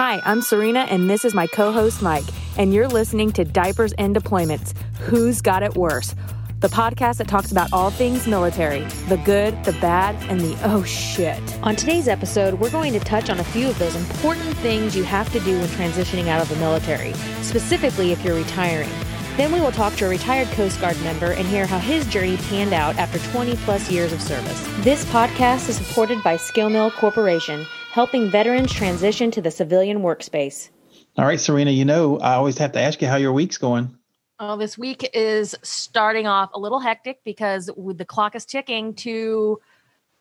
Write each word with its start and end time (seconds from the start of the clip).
Hi, 0.00 0.22
I'm 0.24 0.42
Serena, 0.42 0.86
and 0.88 1.10
this 1.10 1.24
is 1.24 1.34
my 1.34 1.48
co 1.48 1.72
host, 1.72 2.02
Mike, 2.02 2.22
and 2.56 2.72
you're 2.72 2.86
listening 2.86 3.32
to 3.32 3.44
Diapers 3.44 3.92
and 3.94 4.14
Deployments 4.14 4.72
Who's 5.00 5.40
Got 5.40 5.64
It 5.64 5.74
Worse? 5.74 6.14
The 6.60 6.68
podcast 6.68 7.16
that 7.16 7.26
talks 7.26 7.50
about 7.50 7.72
all 7.72 7.90
things 7.90 8.28
military 8.28 8.84
the 9.08 9.16
good, 9.24 9.60
the 9.64 9.72
bad, 9.80 10.14
and 10.30 10.40
the 10.40 10.56
oh 10.62 10.84
shit. 10.84 11.42
On 11.64 11.74
today's 11.74 12.06
episode, 12.06 12.60
we're 12.60 12.70
going 12.70 12.92
to 12.92 13.00
touch 13.00 13.28
on 13.28 13.40
a 13.40 13.44
few 13.44 13.68
of 13.68 13.78
those 13.80 13.96
important 13.96 14.56
things 14.58 14.94
you 14.94 15.02
have 15.02 15.32
to 15.32 15.40
do 15.40 15.58
when 15.58 15.66
transitioning 15.70 16.28
out 16.28 16.40
of 16.40 16.48
the 16.48 16.56
military, 16.58 17.12
specifically 17.42 18.12
if 18.12 18.24
you're 18.24 18.36
retiring. 18.36 18.90
Then 19.36 19.50
we 19.50 19.60
will 19.60 19.72
talk 19.72 19.94
to 19.94 20.06
a 20.06 20.08
retired 20.08 20.46
Coast 20.52 20.80
Guard 20.80 21.00
member 21.02 21.32
and 21.32 21.48
hear 21.48 21.66
how 21.66 21.80
his 21.80 22.06
journey 22.06 22.36
panned 22.36 22.72
out 22.72 22.94
after 22.98 23.18
20 23.32 23.56
plus 23.56 23.90
years 23.90 24.12
of 24.12 24.22
service. 24.22 24.64
This 24.84 25.04
podcast 25.06 25.68
is 25.68 25.74
supported 25.74 26.22
by 26.22 26.36
SkillMill 26.36 26.92
Corporation, 26.92 27.66
helping 27.98 28.30
veterans 28.30 28.72
transition 28.72 29.28
to 29.28 29.42
the 29.42 29.50
civilian 29.50 30.02
workspace. 30.02 30.70
All 31.16 31.24
right, 31.24 31.40
Serena, 31.40 31.72
you 31.72 31.84
know, 31.84 32.20
I 32.20 32.34
always 32.34 32.56
have 32.58 32.70
to 32.74 32.80
ask 32.80 33.02
you 33.02 33.08
how 33.08 33.16
your 33.16 33.32
week's 33.32 33.58
going. 33.58 33.92
Oh, 34.38 34.56
this 34.56 34.78
week 34.78 35.10
is 35.14 35.56
starting 35.64 36.28
off 36.28 36.50
a 36.54 36.60
little 36.60 36.78
hectic 36.78 37.18
because 37.24 37.68
the 37.76 38.04
clock 38.04 38.36
is 38.36 38.44
ticking 38.44 38.94
to 38.94 39.60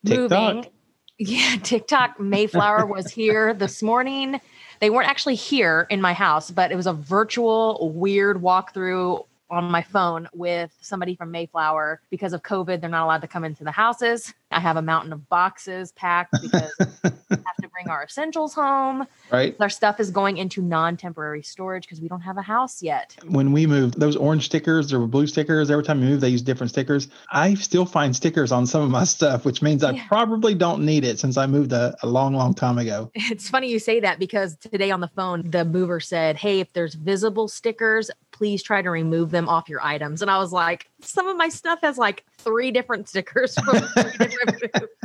TikTok. 0.03 0.55
moving. 0.55 0.71
Yeah, 1.19 1.57
TikTok 1.63 2.19
Mayflower 2.19 2.87
was 2.87 3.11
here 3.11 3.53
this 3.53 3.83
morning. 3.83 4.41
They 4.79 4.89
weren't 4.89 5.07
actually 5.07 5.35
here 5.35 5.85
in 5.91 6.01
my 6.01 6.13
house, 6.13 6.49
but 6.49 6.71
it 6.71 6.75
was 6.75 6.87
a 6.87 6.93
virtual 6.93 7.91
weird 7.93 8.37
walkthrough 8.41 9.23
on 9.49 9.65
my 9.65 9.81
phone 9.81 10.27
with 10.33 10.75
somebody 10.81 11.15
from 11.15 11.31
Mayflower 11.31 12.01
because 12.09 12.33
of 12.33 12.43
COVID. 12.43 12.81
They're 12.81 12.89
not 12.89 13.05
allowed 13.05 13.21
to 13.21 13.27
come 13.27 13.43
into 13.43 13.63
the 13.63 13.71
houses. 13.71 14.33
I 14.51 14.59
have 14.59 14.77
a 14.77 14.81
mountain 14.81 15.13
of 15.13 15.29
boxes 15.29 15.91
packed 15.93 16.35
because 16.41 16.73
we 17.03 17.09
have 17.29 17.57
to 17.61 17.66
bring 17.87 17.95
our 17.95 18.03
essentials 18.03 18.53
home. 18.53 19.07
Right. 19.31 19.55
Our 19.59 19.69
stuff 19.69 19.99
is 19.99 20.11
going 20.11 20.37
into 20.37 20.61
non-temporary 20.61 21.43
storage 21.43 21.83
because 21.83 22.01
we 22.01 22.07
don't 22.07 22.21
have 22.21 22.37
a 22.37 22.41
house 22.41 22.81
yet. 22.81 23.15
When 23.27 23.51
we 23.51 23.65
moved, 23.65 23.99
those 23.99 24.15
orange 24.15 24.45
stickers 24.45 24.93
or 24.93 25.05
blue 25.07 25.27
stickers, 25.27 25.71
every 25.71 25.83
time 25.83 26.01
you 26.01 26.09
move, 26.09 26.21
they 26.21 26.29
use 26.29 26.41
different 26.41 26.71
stickers. 26.71 27.07
I 27.31 27.55
still 27.55 27.85
find 27.85 28.15
stickers 28.15 28.51
on 28.51 28.65
some 28.65 28.81
of 28.81 28.89
my 28.89 29.03
stuff, 29.17 29.45
which 29.45 29.61
means 29.61 29.83
I 29.83 29.91
yeah. 29.91 30.07
probably 30.07 30.53
don't 30.53 30.85
need 30.85 31.03
it 31.03 31.19
since 31.19 31.37
I 31.37 31.45
moved 31.47 31.73
a, 31.73 31.95
a 32.03 32.07
long, 32.07 32.33
long 32.33 32.53
time 32.53 32.77
ago. 32.77 33.11
It's 33.37 33.49
funny 33.49 33.69
you 33.69 33.77
say 33.77 33.99
that 33.99 34.19
because 34.19 34.55
today 34.55 34.89
on 34.89 34.99
the 34.99 35.09
phone, 35.09 35.49
the 35.51 35.63
mover 35.63 35.99
said, 35.99 36.37
Hey, 36.37 36.59
if 36.59 36.71
there's 36.73 36.95
visible 36.95 37.47
stickers, 37.47 38.09
please 38.31 38.63
try 38.63 38.81
to 38.81 38.89
remove 38.89 39.31
them 39.31 39.49
off 39.49 39.67
your 39.67 39.83
items. 39.83 40.21
And 40.21 40.31
I 40.31 40.37
was 40.37 40.51
like, 40.51 40.89
some 41.01 41.27
of 41.27 41.35
my 41.35 41.49
stuff 41.49 41.79
has 41.81 41.97
like 41.97 42.23
three 42.37 42.71
different 42.71 43.09
stickers 43.09 43.55
from 43.55 43.79
three 43.79 44.27
different 44.27 44.89